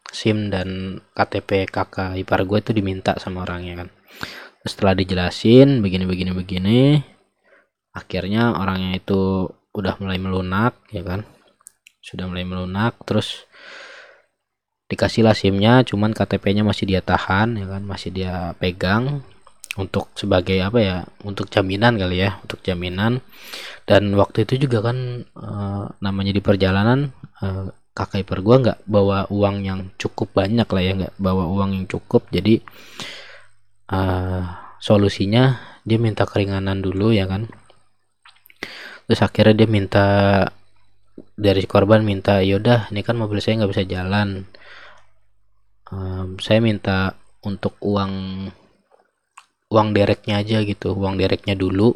SIM 0.10 0.50
dan 0.50 0.98
KTP 1.14 1.70
kakak 1.70 2.18
ipar 2.18 2.42
gue 2.42 2.58
itu 2.58 2.72
diminta 2.74 3.20
sama 3.22 3.44
orangnya 3.46 3.86
kan 3.86 3.90
setelah 4.68 4.94
dijelasin 4.94 5.80
begini 5.82 6.06
begini 6.06 6.32
begini 6.36 6.82
akhirnya 7.98 8.54
orangnya 8.54 9.02
itu 9.02 9.50
udah 9.78 9.98
mulai 10.02 10.18
melunak 10.22 10.78
ya 10.94 11.02
kan? 11.02 11.26
Sudah 12.02 12.30
mulai 12.30 12.46
melunak 12.46 12.98
terus 13.06 13.46
dikasihlah 14.88 15.36
SIM-nya 15.36 15.84
cuman 15.84 16.16
KTP-nya 16.16 16.64
masih 16.64 16.90
dia 16.90 17.02
tahan 17.02 17.58
ya 17.58 17.66
kan? 17.66 17.82
Masih 17.86 18.10
dia 18.14 18.54
pegang 18.58 19.22
untuk 19.78 20.10
sebagai 20.18 20.58
apa 20.62 20.80
ya? 20.82 20.98
Untuk 21.22 21.50
jaminan 21.54 21.98
kali 21.98 22.26
ya 22.26 22.42
untuk 22.42 22.62
jaminan. 22.66 23.22
Dan 23.86 24.14
waktu 24.18 24.50
itu 24.50 24.70
juga 24.70 24.90
kan 24.90 24.98
e, 25.26 25.50
namanya 26.02 26.34
di 26.34 26.42
perjalanan 26.42 27.14
e, 27.38 27.74
kakak 27.98 28.26
ipar 28.26 28.46
gua 28.46 28.62
nggak 28.62 28.80
bawa 28.86 29.26
uang 29.34 29.58
yang 29.66 29.80
cukup 29.98 30.30
banyak 30.38 30.70
lah 30.70 30.84
ya 30.86 30.94
nggak 30.98 31.14
bawa 31.18 31.50
uang 31.50 31.70
yang 31.82 31.86
cukup. 31.86 32.30
Jadi 32.34 32.62
e, 33.88 34.00
solusinya 34.78 35.58
dia 35.88 35.98
minta 35.98 36.28
keringanan 36.28 36.84
dulu 36.84 37.16
ya 37.16 37.26
kan? 37.26 37.48
Terus 39.08 39.24
akhirnya 39.24 39.64
dia 39.64 39.70
minta 39.72 40.08
dari 41.34 41.64
korban 41.64 42.04
minta 42.04 42.44
yaudah 42.44 42.92
ini 42.92 43.02
kan 43.02 43.16
mobil 43.16 43.40
saya 43.40 43.64
nggak 43.64 43.72
bisa 43.72 43.86
jalan. 43.88 44.44
Um, 45.88 46.36
saya 46.44 46.60
minta 46.60 47.16
untuk 47.48 47.80
uang 47.80 48.12
uang 49.72 49.88
dereknya 49.96 50.44
aja 50.44 50.60
gitu 50.68 50.92
uang 50.92 51.16
dereknya 51.16 51.56
dulu. 51.56 51.96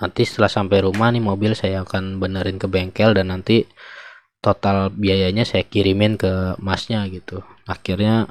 Nanti 0.00 0.24
setelah 0.24 0.48
sampai 0.48 0.84
rumah 0.84 1.12
nih 1.12 1.20
mobil 1.20 1.52
saya 1.52 1.84
akan 1.84 2.16
benerin 2.16 2.56
ke 2.56 2.68
bengkel 2.68 3.12
dan 3.12 3.32
nanti 3.32 3.68
total 4.40 4.88
biayanya 4.92 5.44
saya 5.44 5.68
kirimin 5.68 6.16
ke 6.16 6.56
masnya 6.60 7.04
gitu. 7.12 7.44
Akhirnya 7.68 8.28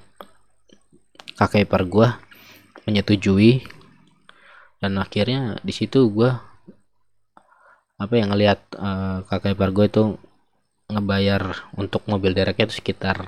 kakek 1.37 1.69
ipar 1.69 1.85
gua 1.85 2.24
menyetujui. 2.85 3.65
Dan 4.79 5.01
akhirnya 5.01 5.57
di 5.65 5.73
situ 5.73 6.09
gua 6.13 6.41
apa 7.95 8.13
yang 8.19 8.35
ngelihat 8.35 8.59
uh, 8.75 9.23
kakak 9.27 9.55
ipar 9.55 9.71
gue 9.71 9.87
itu 9.87 10.03
ngebayar 10.91 11.71
untuk 11.79 12.03
mobil 12.11 12.35
dereknya 12.35 12.67
itu 12.67 12.83
sekitar 12.83 13.23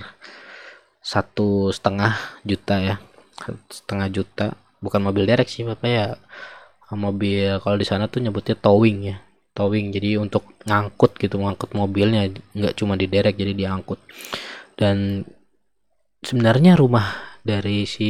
satu 1.00 1.72
setengah 1.72 2.20
juta 2.44 2.76
ya. 2.84 2.96
Setengah 3.72 4.08
juta. 4.12 4.48
Bukan 4.84 5.02
mobil 5.02 5.26
derek 5.26 5.50
sih 5.50 5.66
bapak 5.66 5.90
ya 5.90 6.06
mobil 6.94 7.60
kalau 7.60 7.76
di 7.76 7.84
sana 7.84 8.12
tuh 8.12 8.22
nyebutnya 8.22 8.60
towing 8.60 9.00
ya. 9.16 9.18
Towing 9.58 9.90
jadi 9.90 10.22
untuk 10.22 10.54
ngangkut 10.68 11.18
gitu 11.18 11.42
ngangkut 11.42 11.74
mobilnya 11.74 12.30
nggak 12.54 12.78
cuma 12.78 13.00
di 13.00 13.08
derek 13.10 13.40
jadi 13.40 13.56
diangkut. 13.56 13.98
Dan 14.78 15.26
sebenarnya 16.22 16.78
rumah 16.78 17.38
dari 17.48 17.88
si 17.88 18.10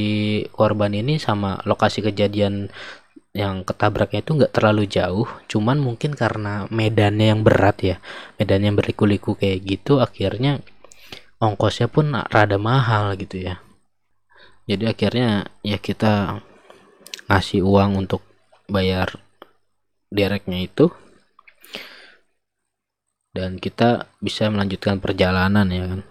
korban 0.49 0.97
ini 0.97 1.21
sama 1.21 1.61
lokasi 1.69 2.01
kejadian 2.01 2.73
yang 3.37 3.61
ketabraknya 3.61 4.25
itu 4.25 4.31
nggak 4.33 4.53
terlalu 4.53 4.89
jauh. 4.89 5.29
Cuman 5.45 5.77
mungkin 5.77 6.17
karena 6.17 6.65
medannya 6.73 7.37
yang 7.37 7.41
berat 7.45 7.77
ya 7.85 7.95
medannya 8.41 8.73
berliku-liku 8.73 9.37
kayak 9.37 9.61
gitu 9.61 10.01
akhirnya 10.01 10.65
ongkosnya 11.37 11.85
pun 11.85 12.09
rada 12.33 12.57
mahal 12.57 13.13
gitu 13.19 13.45
ya. 13.45 13.61
Jadi 14.65 14.83
akhirnya 14.89 15.47
ya 15.61 15.77
kita 15.77 16.41
ngasih 17.29 17.61
uang 17.61 18.07
untuk 18.07 18.25
bayar 18.67 19.21
direknya 20.09 20.65
itu. 20.65 20.89
Dan 23.37 23.61
kita 23.61 24.09
bisa 24.17 24.49
melanjutkan 24.49 24.97
perjalanan 24.97 25.69
ya 25.69 25.85
kan 25.85 26.01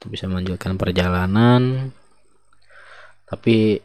kita 0.00 0.08
bisa 0.08 0.24
melanjutkan 0.32 0.80
perjalanan. 0.80 1.92
Tapi 3.28 3.76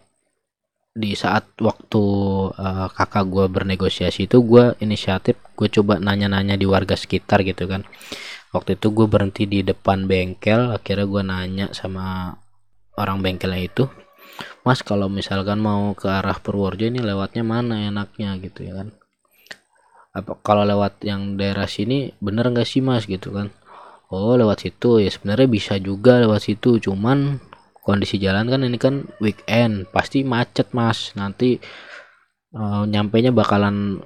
di 0.96 1.12
saat 1.12 1.60
waktu 1.60 2.04
uh, 2.56 2.88
kakak 2.88 3.28
gue 3.28 3.46
bernegosiasi 3.52 4.32
itu 4.32 4.40
gue 4.48 4.80
inisiatif 4.80 5.36
gue 5.60 5.68
coba 5.68 6.00
nanya-nanya 6.00 6.56
di 6.56 6.64
warga 6.64 6.96
sekitar 6.96 7.44
gitu 7.44 7.68
kan. 7.68 7.84
Waktu 8.56 8.80
itu 8.80 8.96
gue 8.96 9.12
berhenti 9.12 9.44
di 9.44 9.60
depan 9.60 10.08
bengkel 10.08 10.72
akhirnya 10.72 11.04
gue 11.04 11.24
nanya 11.28 11.66
sama 11.76 12.32
orang 12.96 13.20
bengkelnya 13.20 13.60
itu 13.68 13.84
mas 14.64 14.80
kalau 14.88 15.12
misalkan 15.12 15.60
mau 15.60 15.92
ke 16.00 16.08
arah 16.08 16.40
Purworejo 16.40 16.88
ini 16.88 17.04
lewatnya 17.04 17.44
mana 17.44 17.92
enaknya? 17.92 18.40
Gitu 18.40 18.72
ya 18.72 18.80
kan. 18.80 18.96
Apa 20.16 20.40
kalau 20.40 20.64
lewat 20.64 21.04
yang 21.04 21.36
daerah 21.36 21.68
sini 21.68 22.16
bener 22.24 22.48
nggak 22.56 22.64
sih 22.64 22.80
mas? 22.80 23.04
Gitu 23.04 23.36
kan 23.36 23.52
oh 24.12 24.34
lewat 24.38 24.66
situ. 24.66 25.02
Ya 25.02 25.10
sebenarnya 25.10 25.48
bisa 25.50 25.74
juga 25.82 26.22
lewat 26.22 26.46
situ. 26.46 26.78
Cuman 26.82 27.40
kondisi 27.86 28.18
jalan 28.18 28.50
kan 28.50 28.62
ini 28.66 28.78
kan 28.78 29.10
weekend. 29.22 29.90
Pasti 29.90 30.26
macet 30.26 30.74
mas. 30.74 31.14
Nanti 31.18 31.58
uh, 32.54 32.84
nyampe 32.86 33.22
nya 33.22 33.32
bakalan 33.34 34.02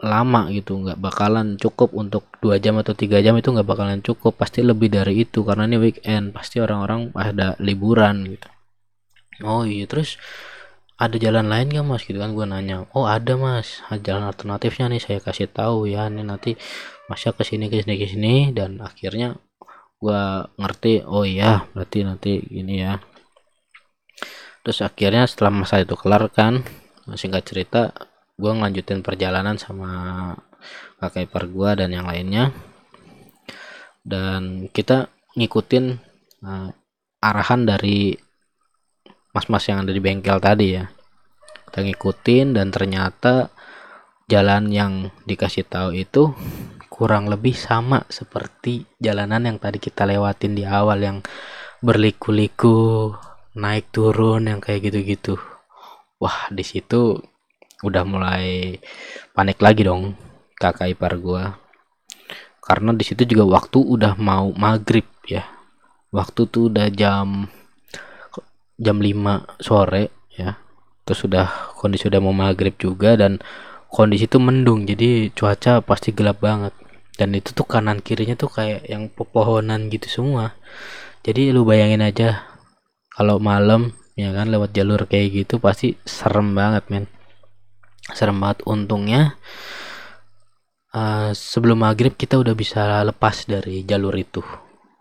lama 0.00 0.48
gitu. 0.52 0.80
Nggak 0.80 0.98
bakalan 0.98 1.56
cukup 1.60 1.92
untuk 1.96 2.28
dua 2.40 2.56
jam 2.56 2.80
atau 2.80 2.96
tiga 2.96 3.20
jam 3.20 3.36
itu 3.36 3.52
nggak 3.52 3.68
bakalan 3.68 4.00
cukup. 4.00 4.36
Pasti 4.36 4.64
lebih 4.64 4.92
dari 4.92 5.24
itu. 5.24 5.44
Karena 5.44 5.68
ini 5.68 5.76
weekend. 5.80 6.32
Pasti 6.32 6.60
orang-orang 6.60 7.12
ada 7.16 7.56
liburan 7.60 8.24
gitu. 8.28 8.48
Oh 9.44 9.64
iya. 9.64 9.88
Terus 9.88 10.20
ada 11.00 11.16
jalan 11.16 11.48
lain 11.48 11.72
gak 11.72 11.86
mas? 11.88 12.04
Gitu 12.04 12.20
kan 12.20 12.36
gue 12.36 12.44
nanya. 12.44 12.84
Oh 12.92 13.08
ada 13.08 13.40
mas. 13.40 13.80
Jalan 14.04 14.28
alternatifnya 14.28 14.92
nih 14.92 15.00
saya 15.00 15.18
kasih 15.24 15.48
tahu 15.48 15.88
ya. 15.88 16.12
Ini 16.12 16.20
nanti 16.20 16.60
masnya 17.08 17.32
ke 17.32 17.42
sini 17.48 17.72
ke 17.72 17.80
sini 17.80 17.94
ke 17.96 18.06
sini 18.06 18.34
dan 18.52 18.78
akhirnya 18.84 19.40
gue 20.00 20.22
ngerti 20.60 21.04
oh 21.04 21.24
iya 21.24 21.64
berarti 21.72 21.98
nanti 22.04 22.32
ini 22.52 22.84
ya. 22.84 23.00
Terus 24.60 24.84
akhirnya 24.84 25.24
setelah 25.24 25.64
masa 25.64 25.80
itu 25.80 25.96
kelar 25.96 26.28
kan 26.28 26.60
singkat 27.16 27.48
cerita 27.48 27.96
gue 28.36 28.52
ngelanjutin 28.52 29.00
perjalanan 29.00 29.56
sama 29.56 29.90
kakak 31.00 31.32
ipar 31.32 31.48
gue 31.48 31.70
dan 31.80 31.96
yang 31.96 32.04
lainnya. 32.04 32.52
Dan 34.04 34.68
kita 34.68 35.08
ngikutin 35.32 35.84
uh, 36.44 36.68
arahan 37.20 37.64
dari 37.64 38.16
mas-mas 39.30 39.66
yang 39.70 39.82
ada 39.86 39.92
di 39.94 40.02
bengkel 40.02 40.38
tadi 40.42 40.78
ya. 40.78 40.84
Kita 41.70 41.86
ngikutin 41.86 42.58
dan 42.58 42.74
ternyata 42.74 43.54
jalan 44.26 44.70
yang 44.70 45.14
dikasih 45.26 45.66
tahu 45.66 45.94
itu 45.94 46.34
kurang 46.90 47.32
lebih 47.32 47.56
sama 47.56 48.04
seperti 48.10 48.84
jalanan 49.00 49.46
yang 49.46 49.56
tadi 49.56 49.80
kita 49.80 50.04
lewatin 50.04 50.52
di 50.52 50.68
awal 50.68 51.00
yang 51.00 51.18
berliku-liku 51.80 53.10
naik 53.56 53.88
turun 53.94 54.50
yang 54.50 54.60
kayak 54.60 54.90
gitu-gitu. 54.90 55.40
Wah 56.20 56.52
di 56.52 56.60
situ 56.60 57.16
udah 57.80 58.04
mulai 58.04 58.76
panik 59.32 59.58
lagi 59.64 59.88
dong 59.88 60.14
kakak 60.60 60.92
ipar 60.92 61.16
gua. 61.16 61.56
Karena 62.60 62.92
di 62.92 63.02
situ 63.02 63.24
juga 63.24 63.48
waktu 63.58 63.80
udah 63.80 64.14
mau 64.20 64.52
maghrib 64.52 65.08
ya. 65.24 65.48
Waktu 66.12 66.46
tuh 66.52 66.68
udah 66.68 66.92
jam 66.92 67.48
jam 68.80 68.96
5 68.96 69.60
sore 69.60 70.08
ya. 70.32 70.56
Terus 71.04 71.28
sudah 71.28 71.76
kondisi 71.76 72.08
udah 72.08 72.20
mau 72.24 72.32
maghrib 72.32 72.72
juga 72.80 73.14
dan 73.14 73.38
kondisi 73.92 74.24
itu 74.24 74.40
mendung 74.40 74.88
jadi 74.88 75.28
cuaca 75.36 75.84
pasti 75.84 76.16
gelap 76.16 76.40
banget. 76.40 76.72
Dan 77.20 77.36
itu 77.36 77.52
tuh 77.52 77.68
kanan 77.68 78.00
kirinya 78.00 78.32
tuh 78.32 78.48
kayak 78.48 78.88
yang 78.88 79.12
pepohonan 79.12 79.92
gitu 79.92 80.08
semua. 80.08 80.56
Jadi 81.20 81.52
lu 81.52 81.68
bayangin 81.68 82.00
aja 82.00 82.48
kalau 83.12 83.36
malam 83.36 83.92
ya 84.16 84.32
kan 84.32 84.48
lewat 84.48 84.72
jalur 84.72 85.04
kayak 85.04 85.44
gitu 85.44 85.60
pasti 85.60 86.00
serem 86.08 86.56
banget 86.56 86.88
men. 86.88 87.04
Serem 88.16 88.40
banget. 88.40 88.64
Untungnya 88.64 89.36
uh, 90.96 91.36
sebelum 91.36 91.84
maghrib 91.84 92.16
kita 92.16 92.40
udah 92.40 92.56
bisa 92.56 93.04
lepas 93.04 93.44
dari 93.44 93.84
jalur 93.84 94.16
itu. 94.16 94.40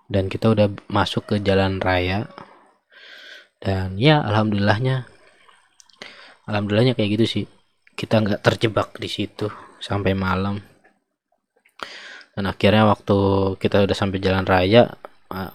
Dan 0.10 0.28
kita 0.28 0.52
udah 0.52 0.68
masuk 0.90 1.24
ke 1.32 1.36
jalan 1.40 1.78
raya 1.80 2.28
dan 3.60 4.00
ya 4.00 4.24
alhamdulillahnya. 4.24 5.04
Alhamdulillahnya 6.48 6.96
kayak 6.96 7.20
gitu 7.20 7.26
sih. 7.28 7.46
Kita 7.94 8.24
nggak 8.24 8.42
terjebak 8.42 8.96
di 8.96 9.12
situ 9.12 9.52
sampai 9.84 10.16
malam. 10.16 10.64
Dan 12.32 12.48
akhirnya 12.48 12.88
waktu 12.88 13.18
kita 13.60 13.84
udah 13.84 13.98
sampai 14.00 14.24
jalan 14.24 14.48
raya 14.48 14.88
uh, 15.28 15.52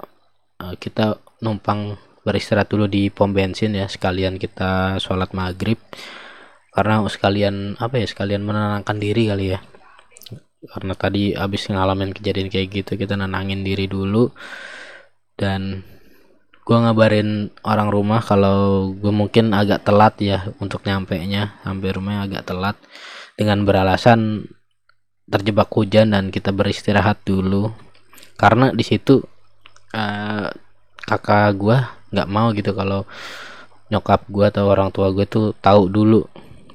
uh, 0.60 0.74
kita 0.76 1.16
numpang 1.40 1.96
beristirahat 2.24 2.68
dulu 2.68 2.84
di 2.84 3.08
pom 3.08 3.32
bensin 3.32 3.72
ya 3.72 3.88
sekalian 3.88 4.36
kita 4.36 5.00
sholat 5.00 5.32
maghrib. 5.32 5.80
Karena 6.76 7.00
sekalian 7.08 7.80
apa 7.80 7.96
ya 7.96 8.06
sekalian 8.06 8.44
menenangkan 8.44 9.00
diri 9.00 9.32
kali 9.32 9.56
ya. 9.56 9.64
Karena 10.64 10.92
tadi 10.92 11.32
abis 11.32 11.72
ngalamin 11.72 12.12
kejadian 12.12 12.52
kayak 12.52 12.68
gitu 12.84 13.00
kita 13.00 13.16
nenangin 13.16 13.64
diri 13.64 13.88
dulu. 13.88 14.28
Dan 15.40 15.93
gue 16.64 16.76
ngabarin 16.80 17.52
orang 17.60 17.92
rumah 17.92 18.24
kalau 18.24 18.88
gue 18.96 19.12
mungkin 19.12 19.52
agak 19.52 19.84
telat 19.84 20.16
ya 20.16 20.48
untuk 20.56 20.80
nyampe 20.88 21.12
nya 21.28 21.60
sampai 21.60 21.92
rumahnya 21.92 22.20
agak 22.24 22.42
telat. 22.48 22.76
Dengan 23.36 23.68
beralasan 23.68 24.48
terjebak 25.28 25.68
hujan 25.76 26.16
dan 26.16 26.32
kita 26.32 26.56
beristirahat 26.56 27.20
dulu. 27.28 27.68
Karena 28.40 28.72
di 28.72 28.80
situ 28.80 29.20
uh, 29.92 30.48
kakak 31.04 31.52
gue 31.60 31.76
nggak 32.16 32.28
mau 32.32 32.48
gitu 32.56 32.72
kalau 32.72 33.04
nyokap 33.92 34.24
gue 34.32 34.46
atau 34.48 34.64
orang 34.70 34.88
tua 34.88 35.12
gue 35.12 35.28
tuh 35.28 35.52
tahu 35.60 35.92
dulu. 35.92 36.24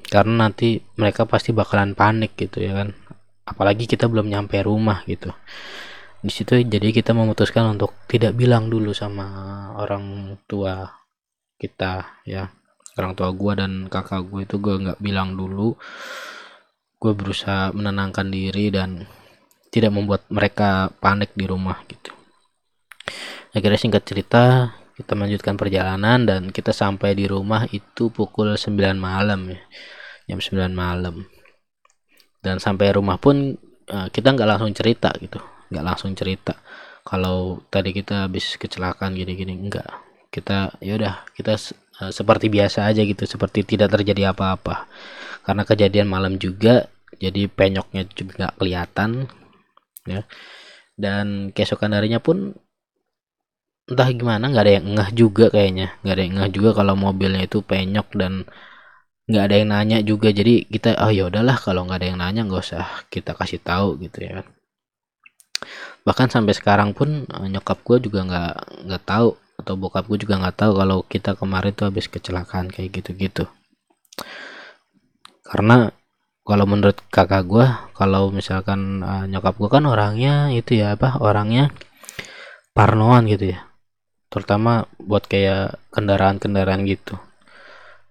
Karena 0.06 0.46
nanti 0.46 0.78
mereka 0.94 1.26
pasti 1.26 1.50
bakalan 1.50 1.98
panik 1.98 2.38
gitu 2.38 2.62
ya 2.62 2.78
kan. 2.78 2.94
Apalagi 3.42 3.90
kita 3.90 4.06
belum 4.06 4.30
nyampe 4.30 4.62
rumah 4.62 5.02
gitu 5.10 5.34
di 6.20 6.28
situ 6.28 6.52
jadi 6.60 6.92
kita 6.92 7.16
memutuskan 7.16 7.80
untuk 7.80 7.96
tidak 8.04 8.36
bilang 8.36 8.68
dulu 8.68 8.92
sama 8.92 9.24
orang 9.80 10.36
tua 10.44 10.84
kita 11.56 12.20
ya. 12.28 12.52
Orang 13.00 13.16
tua 13.16 13.32
gue 13.32 13.52
dan 13.56 13.88
kakak 13.88 14.28
gue 14.28 14.44
itu 14.44 14.60
gue 14.60 14.74
nggak 14.76 15.00
bilang 15.00 15.32
dulu. 15.32 15.72
Gue 17.00 17.12
berusaha 17.16 17.72
menenangkan 17.72 18.28
diri 18.28 18.68
dan 18.68 19.08
tidak 19.72 19.96
membuat 19.96 20.28
mereka 20.28 20.92
panik 21.00 21.32
di 21.32 21.48
rumah 21.48 21.80
gitu. 21.88 22.12
Akhirnya 23.56 23.80
singkat 23.80 24.04
cerita 24.04 24.76
kita 25.00 25.16
melanjutkan 25.16 25.56
perjalanan 25.56 26.28
dan 26.28 26.42
kita 26.52 26.76
sampai 26.76 27.16
di 27.16 27.24
rumah 27.24 27.64
itu 27.72 28.12
pukul 28.12 28.60
9 28.60 28.76
malam 29.00 29.56
ya. 29.56 29.60
Jam 30.28 30.40
9 30.44 30.68
malam. 30.76 31.24
Dan 32.44 32.60
sampai 32.60 32.92
rumah 32.92 33.16
pun 33.16 33.56
uh, 33.88 34.08
kita 34.12 34.36
nggak 34.36 34.48
langsung 34.48 34.76
cerita 34.76 35.08
gitu 35.16 35.40
nggak 35.70 35.84
langsung 35.86 36.12
cerita. 36.18 36.58
Kalau 37.06 37.64
tadi 37.72 37.96
kita 37.96 38.28
habis 38.28 38.60
kecelakaan 38.60 39.16
gini-gini 39.16 39.56
enggak 39.56 40.10
kita 40.30 40.78
ya 40.78 40.94
udah 40.94 41.14
kita 41.34 41.58
uh, 42.00 42.12
seperti 42.14 42.46
biasa 42.46 42.86
aja 42.86 43.02
gitu 43.02 43.26
seperti 43.26 43.66
tidak 43.66 43.90
terjadi 43.98 44.32
apa-apa. 44.32 44.86
Karena 45.42 45.66
kejadian 45.66 46.06
malam 46.06 46.38
juga 46.38 46.86
jadi 47.18 47.50
penyoknya 47.50 48.06
juga 48.14 48.32
nggak 48.38 48.54
kelihatan 48.56 49.10
ya. 50.06 50.22
Dan 50.94 51.50
keesokan 51.50 51.96
harinya 51.98 52.22
pun 52.22 52.54
entah 53.90 54.08
gimana 54.14 54.46
nggak 54.46 54.64
ada 54.64 54.74
yang 54.78 54.86
ngeh 54.94 55.10
juga 55.18 55.50
kayaknya. 55.50 55.98
Nggak 56.06 56.14
ada 56.14 56.22
yang 56.22 56.34
ngeh 56.38 56.50
juga 56.54 56.70
kalau 56.78 56.94
mobilnya 56.94 57.42
itu 57.42 57.58
penyok 57.66 58.08
dan 58.14 58.46
nggak 59.26 59.44
ada 59.50 59.54
yang 59.58 59.68
nanya 59.74 59.98
juga. 60.06 60.30
Jadi 60.30 60.70
kita 60.70 60.94
oh 61.02 61.10
ya 61.10 61.26
udahlah 61.26 61.58
kalau 61.58 61.82
nggak 61.90 61.98
ada 61.98 62.06
yang 62.06 62.18
nanya 62.22 62.42
nggak 62.46 62.62
usah 62.62 62.86
kita 63.10 63.34
kasih 63.34 63.58
tahu 63.58 63.98
gitu 63.98 64.22
ya 64.22 64.42
kan 64.42 64.59
bahkan 66.06 66.28
sampai 66.32 66.56
sekarang 66.56 66.96
pun 66.96 67.28
eh, 67.28 67.48
nyokap 67.50 67.80
gue 67.84 68.08
juga 68.08 68.24
nggak 68.24 68.54
nggak 68.88 69.02
tahu 69.04 69.36
atau 69.60 69.74
bokap 69.76 70.08
gue 70.08 70.18
juga 70.24 70.40
nggak 70.40 70.56
tahu 70.56 70.72
kalau 70.80 70.98
kita 71.04 71.36
kemarin 71.36 71.72
tuh 71.76 71.92
habis 71.92 72.08
kecelakaan 72.08 72.72
kayak 72.72 73.00
gitu-gitu. 73.00 73.44
Karena 75.44 75.92
kalau 76.48 76.64
menurut 76.64 76.96
kakak 77.12 77.44
gue 77.44 77.66
kalau 77.92 78.32
misalkan 78.32 79.04
uh, 79.04 79.28
nyokap 79.28 79.54
gue 79.60 79.68
kan 79.68 79.84
orangnya 79.84 80.48
itu 80.50 80.80
ya 80.80 80.96
apa 80.96 81.20
orangnya 81.20 81.68
parnoan 82.72 83.28
gitu 83.28 83.52
ya. 83.52 83.68
Terutama 84.32 84.88
buat 84.96 85.28
kayak 85.28 85.76
kendaraan-kendaraan 85.92 86.86
gitu. 86.88 87.18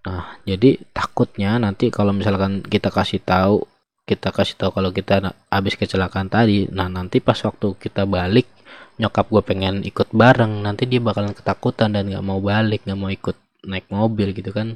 Nah, 0.00 0.40
jadi 0.48 0.80
takutnya 0.96 1.60
nanti 1.60 1.92
kalau 1.92 2.16
misalkan 2.16 2.64
kita 2.64 2.88
kasih 2.88 3.20
tahu, 3.20 3.64
kita 4.10 4.34
kasih 4.34 4.58
tahu 4.58 4.74
kalau 4.74 4.90
kita 4.90 5.30
habis 5.46 5.78
kecelakaan 5.78 6.26
tadi, 6.26 6.66
nah 6.74 6.90
nanti 6.90 7.22
pas 7.22 7.38
waktu 7.38 7.78
kita 7.78 8.10
balik, 8.10 8.50
nyokap 8.98 9.30
gue 9.30 9.42
pengen 9.46 9.86
ikut 9.86 10.10
bareng, 10.10 10.66
nanti 10.66 10.90
dia 10.90 10.98
bakalan 10.98 11.30
ketakutan 11.30 11.94
dan 11.94 12.10
nggak 12.10 12.26
mau 12.26 12.42
balik, 12.42 12.82
nggak 12.82 12.98
mau 12.98 13.06
ikut 13.06 13.38
naik 13.70 13.86
mobil 13.86 14.34
gitu 14.34 14.50
kan, 14.50 14.74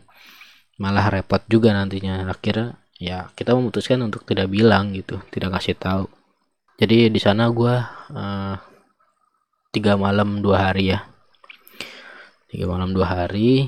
malah 0.79 1.11
repot 1.11 1.43
juga 1.51 1.75
nantinya. 1.75 2.31
Akhirnya 2.31 2.79
ya 3.03 3.27
kita 3.35 3.59
memutuskan 3.59 3.99
untuk 4.07 4.23
tidak 4.23 4.47
bilang 4.55 4.95
gitu, 4.95 5.19
tidak 5.35 5.59
kasih 5.59 5.75
tahu. 5.75 6.07
Jadi 6.79 7.11
di 7.11 7.19
sana 7.19 7.51
gue 7.51 7.75
uh, 8.15 8.55
tiga 9.75 9.99
malam 9.99 10.39
dua 10.39 10.71
hari 10.71 10.95
ya, 10.95 11.03
tiga 12.47 12.71
malam 12.71 12.95
dua 12.95 13.11
hari 13.11 13.67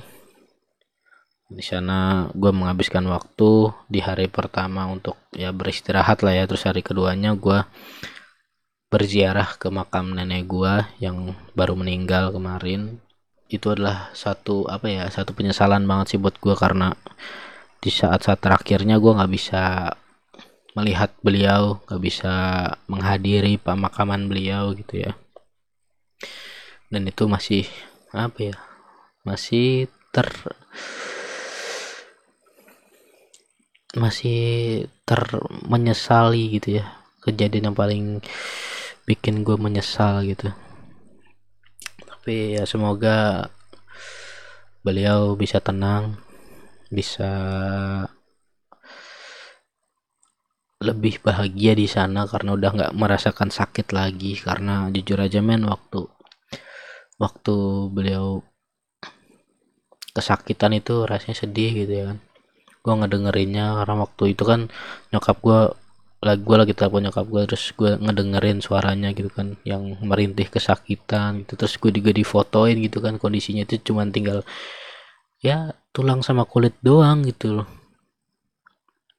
di 1.47 1.63
sana 1.63 2.27
gue 2.35 2.51
menghabiskan 2.51 3.07
waktu 3.07 3.71
di 3.87 4.03
hari 4.03 4.27
pertama 4.27 4.91
untuk 4.91 5.15
ya 5.31 5.55
beristirahat 5.55 6.27
lah 6.27 6.35
ya. 6.35 6.45
Terus 6.51 6.67
hari 6.67 6.83
keduanya 6.83 7.39
gue 7.39 7.63
berziarah 8.91 9.55
ke 9.59 9.71
makam 9.71 10.15
nenek 10.15 10.47
gue 10.51 10.75
yang 10.99 11.39
baru 11.55 11.79
meninggal 11.79 12.35
kemarin. 12.35 12.99
Itu 13.47 13.79
adalah 13.79 14.11
satu 14.11 14.67
apa 14.67 14.91
ya 14.91 15.07
satu 15.07 15.31
penyesalan 15.39 15.87
banget 15.87 16.17
sih 16.17 16.19
buat 16.19 16.35
gue 16.43 16.55
karena 16.59 16.91
di 17.79 17.95
saat-saat 17.95 18.43
terakhirnya 18.43 18.99
gue 18.99 19.13
nggak 19.15 19.31
bisa 19.31 19.95
melihat 20.75 21.15
beliau 21.23 21.79
nggak 21.87 22.03
bisa 22.03 22.35
menghadiri 22.91 23.55
pemakaman 23.63 24.27
beliau 24.27 24.75
gitu 24.75 25.07
ya. 25.07 25.15
Dan 26.91 27.07
itu 27.07 27.31
masih 27.31 27.71
apa 28.11 28.39
ya 28.51 28.57
masih 29.23 29.91
ter 30.11 30.27
masih 33.97 34.41
ter 35.09 35.21
menyesali 35.65 36.61
gitu 36.61 36.79
ya. 36.81 36.87
Kejadian 37.25 37.73
yang 37.73 37.77
paling 37.77 38.05
bikin 39.09 39.43
gue 39.43 39.57
menyesal 39.59 40.23
gitu. 40.29 40.53
Tapi 42.05 42.61
ya 42.61 42.65
semoga 42.69 43.49
beliau 44.85 45.35
bisa 45.35 45.59
tenang 45.59 46.21
bisa 46.87 47.33
lebih 50.77 51.19
bahagia 51.25 51.73
di 51.75 51.89
sana 51.91 52.29
karena 52.31 52.55
udah 52.55 52.71
nggak 52.77 52.95
merasakan 52.95 53.51
sakit 53.51 53.91
lagi. 53.97 54.37
Karena 54.39 54.87
jujur 54.93 55.19
aja 55.19 55.41
men 55.41 55.67
waktu 55.67 56.05
waktu 57.17 57.57
beliau 57.91 58.45
kesakitan 60.13 60.73
itu 60.77 61.05
rasanya 61.05 61.37
sedih 61.37 61.71
gitu 61.85 61.93
ya 61.93 62.05
kan 62.13 62.19
gue 62.87 62.94
ngedengerinnya 62.94 63.83
karena 63.83 63.94
waktu 64.07 64.25
itu 64.38 64.46
kan 64.46 64.70
nyokap 65.11 65.42
gue 65.42 65.61
lagi 66.22 66.42
gue 66.46 66.57
lagi 66.57 66.72
telepon 66.79 67.03
nyokap 67.11 67.27
gue 67.27 67.42
terus 67.51 67.64
gue 67.75 67.90
ngedengerin 67.99 68.59
suaranya 68.62 69.11
gitu 69.11 69.27
kan 69.29 69.59
yang 69.66 69.99
merintih 70.07 70.46
kesakitan 70.46 71.43
gitu. 71.43 71.59
Terus 71.59 71.74
gue 71.82 71.91
juga 71.99 72.11
difotoin 72.14 72.78
gitu 72.78 73.03
kan 73.03 73.18
kondisinya 73.18 73.66
itu 73.66 73.82
cuma 73.82 74.07
tinggal 74.07 74.47
ya 75.43 75.74
tulang 75.91 76.22
sama 76.22 76.47
kulit 76.47 76.78
doang 76.80 77.26
gitu 77.26 77.61
loh. 77.62 77.68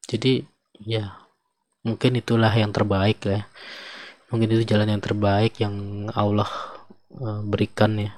Jadi 0.08 0.48
ya 0.80 1.20
mungkin 1.84 2.20
itulah 2.20 2.52
yang 2.56 2.72
terbaik 2.72 3.20
lah 3.28 3.44
ya. 3.44 3.44
mungkin 4.28 4.48
itu 4.60 4.64
jalan 4.68 4.92
yang 4.92 5.00
terbaik 5.00 5.56
yang 5.64 6.08
Allah 6.12 6.52
uh, 7.16 7.40
berikan 7.48 7.96
ya 7.96 8.12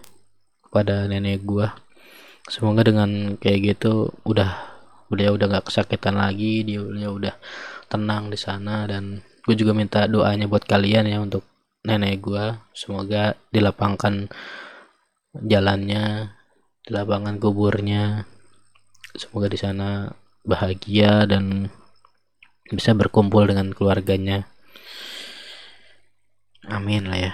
kepada 0.66 1.06
nenek 1.06 1.46
gue 1.46 1.70
semoga 2.50 2.82
dengan 2.82 3.38
kayak 3.38 3.78
gitu 3.78 4.10
udah 4.26 4.69
beliau 5.10 5.36
udah 5.36 5.48
nggak 5.50 5.66
kesakitan 5.68 6.16
lagi 6.16 6.64
dia 6.64 6.80
beliau 6.80 7.18
udah 7.18 7.36
tenang 7.90 8.30
di 8.30 8.38
sana 8.38 8.86
dan 8.86 9.20
gue 9.20 9.56
juga 9.58 9.74
minta 9.74 10.06
doanya 10.06 10.46
buat 10.46 10.64
kalian 10.64 11.10
ya 11.10 11.18
untuk 11.20 11.44
nenek 11.82 12.22
gue 12.22 12.46
semoga 12.78 13.34
dilapangkan 13.50 14.30
jalannya 15.34 16.34
dilapangkan 16.90 17.38
kuburnya. 17.38 18.26
Semoga 19.14 19.46
di 19.46 19.60
sana 19.62 20.10
bahagia 20.42 21.30
dan 21.30 21.70
bisa 22.66 22.98
berkumpul 22.98 23.46
dengan 23.46 23.70
keluarganya. 23.74 24.50
Amin 26.66 27.10
lah 27.10 27.20
ya. 27.30 27.34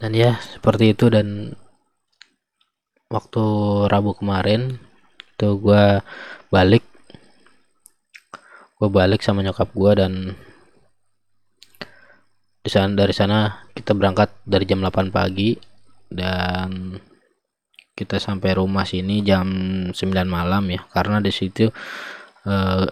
Dan 0.00 0.16
ya 0.16 0.40
seperti 0.40 0.96
itu 0.96 1.12
dan 1.12 1.56
waktu 3.12 3.44
Rabu 3.88 4.16
kemarin 4.16 4.80
tuh 5.40 5.56
gue 5.56 5.84
balik 6.52 6.84
gue 8.76 8.88
balik 8.92 9.24
sama 9.24 9.40
nyokap 9.40 9.72
gue 9.72 9.92
dan 9.96 10.12
di 12.60 12.68
sana 12.68 12.92
dari 12.92 13.16
sana 13.16 13.64
kita 13.72 13.96
berangkat 13.96 14.28
dari 14.44 14.68
jam 14.68 14.84
8 14.84 15.08
pagi 15.08 15.56
dan 16.12 17.00
kita 17.96 18.16
sampai 18.16 18.56
rumah 18.56 18.88
sini 18.88 19.20
jam 19.20 19.48
9 19.92 19.96
malam 20.24 20.64
ya. 20.72 20.80
Karena 20.88 21.20
di 21.20 21.28
situ 21.28 21.68
uh, 22.48 22.84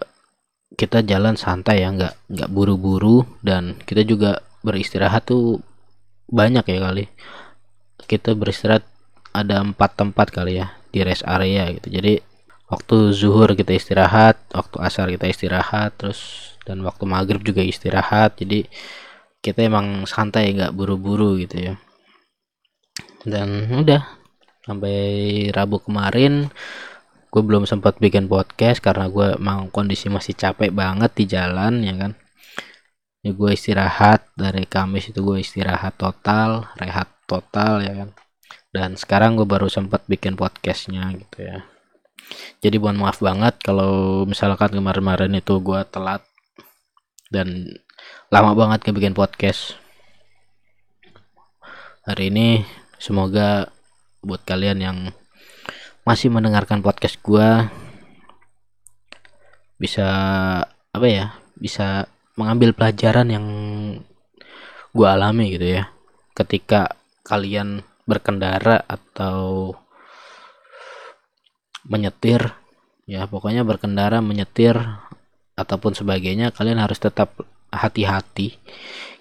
kita 0.73 1.01
jalan 1.01 1.33
santai 1.33 1.81
ya 1.81 1.89
nggak 1.89 2.29
nggak 2.29 2.49
buru-buru 2.53 3.25
dan 3.41 3.73
kita 3.81 4.05
juga 4.05 4.41
beristirahat 4.61 5.25
tuh 5.25 5.61
banyak 6.29 6.65
ya 6.65 6.79
kali. 6.81 7.05
Kita 8.05 8.37
beristirahat 8.37 8.85
ada 9.33 9.61
empat 9.61 9.97
tempat 9.97 10.29
kali 10.33 10.61
ya 10.61 10.73
di 10.89 11.01
rest 11.01 11.25
area 11.25 11.69
gitu. 11.73 11.89
Jadi 11.89 12.28
waktu 12.69 13.11
zuhur 13.17 13.49
kita 13.57 13.73
istirahat 13.73 14.37
waktu 14.53 14.77
asar 14.79 15.09
kita 15.09 15.25
istirahat 15.25 15.97
terus 15.97 16.53
dan 16.69 16.85
waktu 16.85 17.03
maghrib 17.09 17.41
juga 17.41 17.65
istirahat. 17.65 18.37
Jadi 18.37 18.69
kita 19.41 19.65
emang 19.65 20.05
santai 20.05 20.53
nggak 20.53 20.77
buru-buru 20.77 21.41
gitu 21.41 21.73
ya. 21.73 21.73
Dan 23.25 23.67
udah 23.73 24.05
sampai 24.63 24.95
Rabu 25.49 25.81
kemarin 25.81 26.53
gue 27.29 27.43
belum 27.45 27.65
sempat 27.65 27.97
bikin 28.01 28.25
podcast 28.29 28.81
karena 28.81 29.09
gue 29.09 29.37
mau 29.41 29.65
kondisi 29.69 30.09
masih 30.09 30.33
capek 30.37 30.69
banget 30.69 31.11
di 31.17 31.25
jalan 31.25 31.81
ya 31.81 31.93
kan? 31.97 32.11
Ya 33.25 33.31
gue 33.35 33.51
istirahat 33.51 34.29
dari 34.37 34.63
Kamis 34.69 35.09
itu 35.11 35.19
gue 35.25 35.41
istirahat 35.41 35.97
total 35.97 36.69
rehat 36.77 37.09
total 37.25 37.81
ya 37.81 37.93
kan? 38.05 38.09
Dan 38.69 38.89
sekarang 38.93 39.33
gue 39.41 39.49
baru 39.49 39.65
sempat 39.65 40.05
bikin 40.05 40.37
podcastnya 40.37 41.09
gitu 41.17 41.41
ya 41.41 41.78
jadi 42.59 42.75
mohon 42.75 42.99
maaf 42.99 43.23
banget 43.23 43.55
kalau 43.63 44.23
misalkan 44.27 44.75
kemarin-kemarin 44.75 45.39
itu 45.39 45.57
gue 45.63 45.81
telat 45.87 46.23
dan 47.31 47.77
lama 48.33 48.51
banget 48.57 48.89
bikin 48.91 49.13
podcast. 49.13 49.77
Hari 52.03 52.33
ini 52.33 52.65
semoga 52.97 53.69
buat 54.25 54.41
kalian 54.43 54.79
yang 54.81 54.97
masih 56.03 56.33
mendengarkan 56.33 56.81
podcast 56.81 57.21
gue 57.21 57.69
bisa 59.79 60.09
apa 60.67 61.07
ya 61.07 61.37
bisa 61.55 62.09
mengambil 62.35 62.75
pelajaran 62.75 63.27
yang 63.29 63.45
gue 64.91 65.07
alami 65.07 65.53
gitu 65.53 65.79
ya. 65.79 65.83
Ketika 66.33 66.97
kalian 67.23 67.85
berkendara 68.09 68.81
atau 68.89 69.75
menyetir 71.89 72.53
ya 73.09 73.25
pokoknya 73.25 73.65
berkendara 73.65 74.21
menyetir 74.21 74.77
ataupun 75.57 75.97
sebagainya 75.97 76.53
kalian 76.53 76.79
harus 76.79 77.01
tetap 77.01 77.33
hati-hati. 77.73 78.55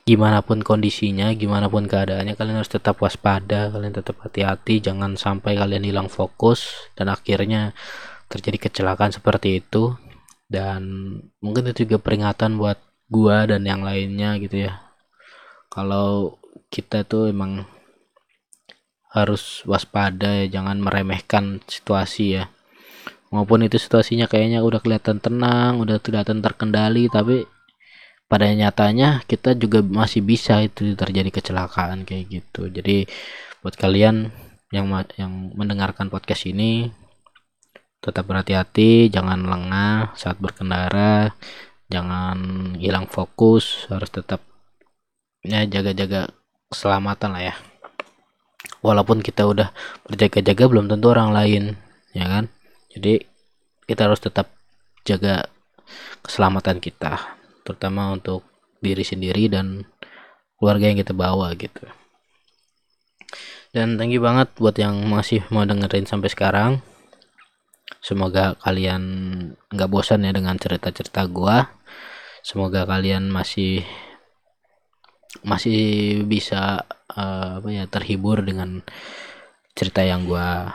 Gimana 0.04 0.40
pun 0.40 0.60
kondisinya 0.64 1.32
gimana 1.36 1.68
pun 1.68 1.84
keadaannya 1.84 2.36
kalian 2.36 2.60
harus 2.60 2.72
tetap 2.72 3.00
waspada 3.00 3.68
kalian 3.72 3.92
tetap 3.92 4.20
hati-hati 4.24 4.80
jangan 4.80 5.16
sampai 5.16 5.56
kalian 5.56 5.84
hilang 5.84 6.08
fokus 6.08 6.92
dan 6.96 7.12
akhirnya 7.12 7.72
terjadi 8.28 8.68
kecelakaan 8.68 9.12
seperti 9.12 9.64
itu. 9.64 9.96
Dan 10.48 11.12
mungkin 11.44 11.68
itu 11.68 11.84
juga 11.84 12.00
peringatan 12.00 12.56
buat 12.56 12.80
gua 13.12 13.44
dan 13.44 13.68
yang 13.68 13.84
lainnya 13.84 14.40
gitu 14.40 14.68
ya. 14.68 14.80
Kalau 15.68 16.40
kita 16.72 17.04
tuh 17.04 17.28
emang 17.28 17.68
harus 19.12 19.64
waspada 19.64 20.44
ya 20.44 20.60
jangan 20.60 20.80
meremehkan 20.80 21.64
situasi 21.64 22.40
ya 22.40 22.44
maupun 23.28 23.64
itu 23.64 23.76
situasinya 23.76 24.24
kayaknya 24.24 24.64
udah 24.64 24.80
kelihatan 24.80 25.20
tenang 25.20 25.80
udah 25.82 26.00
kelihatan 26.00 26.40
terkendali 26.40 27.12
tapi 27.12 27.44
pada 28.28 28.44
nyatanya 28.52 29.24
kita 29.24 29.56
juga 29.56 29.80
masih 29.80 30.20
bisa 30.20 30.60
itu 30.60 30.92
terjadi 30.92 31.32
kecelakaan 31.32 32.04
kayak 32.04 32.28
gitu. 32.28 32.68
Jadi 32.68 33.08
buat 33.64 33.72
kalian 33.74 34.28
yang 34.68 34.86
yang 35.16 35.32
mendengarkan 35.56 36.12
podcast 36.12 36.44
ini 36.44 36.92
tetap 38.04 38.28
berhati-hati 38.28 39.08
jangan 39.08 39.48
lengah 39.48 40.12
saat 40.14 40.36
berkendara 40.38 41.32
jangan 41.88 42.38
hilang 42.76 43.08
fokus 43.08 43.88
harus 43.88 44.12
tetap 44.12 44.44
ya 45.40 45.64
jaga-jaga 45.64 46.28
keselamatan 46.68 47.32
lah 47.32 47.42
ya. 47.48 47.54
Walaupun 48.84 49.24
kita 49.24 49.48
udah 49.48 49.72
berjaga-jaga 50.04 50.68
belum 50.68 50.86
tentu 50.92 51.10
orang 51.10 51.32
lain 51.32 51.64
ya 52.12 52.28
kan 52.28 52.44
jadi 52.98 53.22
kita 53.86 54.10
harus 54.10 54.18
tetap 54.18 54.50
jaga 55.06 55.46
keselamatan 56.20 56.82
kita 56.82 57.38
terutama 57.62 58.12
untuk 58.12 58.44
diri 58.82 59.06
sendiri 59.06 59.46
dan 59.48 59.86
keluarga 60.58 60.90
yang 60.90 60.98
kita 60.98 61.14
bawa 61.14 61.54
gitu. 61.54 61.86
Dan 63.70 64.00
thank 64.00 64.10
you 64.10 64.18
banget 64.24 64.50
buat 64.58 64.74
yang 64.80 64.98
masih 65.06 65.44
mau 65.54 65.62
dengerin 65.62 66.08
sampai 66.08 66.32
sekarang. 66.32 66.72
Semoga 68.02 68.56
kalian 68.64 69.02
nggak 69.70 69.90
bosan 69.90 70.24
ya 70.24 70.32
dengan 70.32 70.56
cerita-cerita 70.56 71.28
gua. 71.28 71.68
Semoga 72.42 72.88
kalian 72.88 73.28
masih 73.28 73.84
masih 75.44 76.24
bisa 76.24 76.88
uh, 77.12 77.60
apa 77.60 77.68
ya 77.68 77.84
terhibur 77.84 78.40
dengan 78.40 78.80
cerita 79.76 80.00
yang 80.00 80.24
gua 80.24 80.72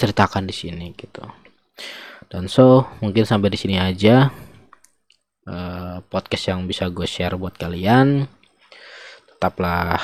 ceritakan 0.00 0.48
di 0.48 0.54
sini 0.56 0.96
gitu. 0.96 1.20
Dan 2.32 2.48
so 2.48 2.88
mungkin 3.04 3.28
sampai 3.28 3.52
di 3.52 3.58
sini 3.60 3.76
aja 3.76 4.32
uh, 5.44 6.00
podcast 6.08 6.48
yang 6.48 6.64
bisa 6.64 6.88
gue 6.88 7.04
share 7.04 7.36
buat 7.36 7.52
kalian. 7.60 8.24
Tetaplah 9.28 10.00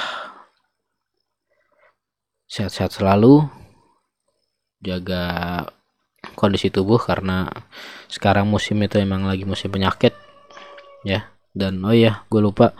sehat-sehat 2.44 2.92
selalu. 2.92 3.48
Jaga 4.84 5.24
kondisi 6.36 6.68
tubuh 6.68 7.00
karena 7.00 7.48
sekarang 8.12 8.44
musim 8.50 8.76
itu 8.84 9.00
emang 9.00 9.24
lagi 9.24 9.48
musim 9.48 9.72
penyakit 9.72 10.12
ya. 11.08 11.32
Dan 11.56 11.80
oh 11.88 11.96
ya 11.96 12.26
gue 12.28 12.40
lupa. 12.44 12.76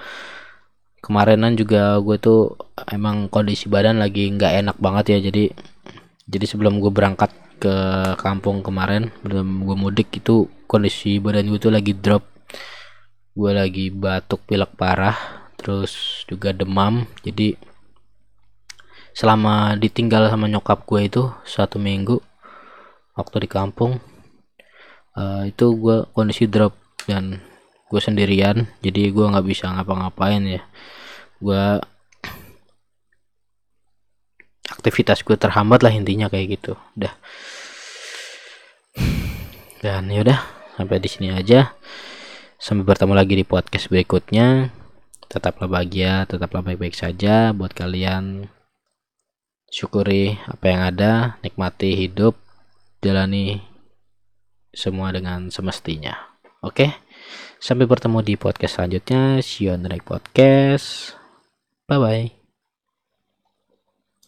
Kemarinan 1.00 1.54
juga 1.54 2.02
gue 2.02 2.18
tuh 2.18 2.58
emang 2.90 3.30
kondisi 3.30 3.70
badan 3.70 4.02
lagi 4.02 4.26
nggak 4.26 4.52
enak 4.66 4.76
banget 4.82 5.14
ya 5.14 5.18
jadi 5.30 5.54
jadi 6.26 6.42
sebelum 6.42 6.82
gue 6.82 6.90
berangkat 6.90 7.30
ke 7.56 7.74
kampung 8.18 8.60
kemarin 8.60 9.14
sebelum 9.22 9.62
gue 9.62 9.76
mudik 9.78 10.10
itu 10.18 10.50
kondisi 10.66 11.22
badan 11.22 11.46
gue 11.48 11.60
tuh 11.62 11.70
lagi 11.70 11.94
drop. 11.94 12.26
Gue 13.36 13.54
lagi 13.54 13.94
batuk 13.94 14.42
pilek 14.44 14.74
parah 14.74 15.14
terus 15.54 16.24
juga 16.26 16.50
demam. 16.50 17.06
Jadi 17.22 17.54
selama 19.14 19.78
ditinggal 19.78 20.28
sama 20.28 20.50
nyokap 20.50 20.84
gue 20.84 21.00
itu 21.06 21.22
satu 21.46 21.78
minggu 21.80 22.20
waktu 23.16 23.46
di 23.46 23.48
kampung 23.48 23.96
uh, 25.16 25.48
itu 25.48 25.72
gue 25.78 26.04
kondisi 26.12 26.50
drop 26.50 26.74
dan 27.06 27.38
gue 27.86 28.00
sendirian. 28.02 28.66
Jadi 28.82 29.14
gue 29.14 29.24
nggak 29.30 29.46
bisa 29.46 29.70
ngapa-ngapain 29.70 30.42
ya. 30.42 30.62
Gue 31.38 31.78
aktivitas 34.70 35.22
gue 35.22 35.38
terhambat 35.38 35.82
lah 35.82 35.92
intinya 35.94 36.26
kayak 36.26 36.60
gitu. 36.60 36.74
Udah. 36.98 37.14
Dan 39.80 40.10
yaudah 40.10 40.40
sampai 40.74 40.98
di 40.98 41.08
sini 41.08 41.28
aja. 41.32 41.74
Sampai 42.56 42.88
bertemu 42.88 43.14
lagi 43.14 43.34
di 43.36 43.44
podcast 43.46 43.88
berikutnya. 43.92 44.72
Tetaplah 45.26 45.66
bahagia 45.66 46.24
tetaplah 46.26 46.62
baik-baik 46.62 46.94
saja 46.94 47.50
buat 47.50 47.74
kalian. 47.74 48.50
Syukuri 49.66 50.38
apa 50.46 50.64
yang 50.70 50.82
ada 50.86 51.12
nikmati 51.42 51.98
hidup 51.98 52.38
jalani 53.02 53.60
semua 54.70 55.10
dengan 55.10 55.50
semestinya. 55.50 56.14
Oke? 56.62 56.94
Sampai 57.58 57.88
bertemu 57.88 58.22
di 58.22 58.34
podcast 58.38 58.78
selanjutnya. 58.78 59.42
See 59.42 59.66
you 59.66 59.74
on 59.74 59.82
the 59.82 59.90
next 59.90 60.06
podcast. 60.06 61.18
Bye 61.86 61.98
bye 61.98 62.45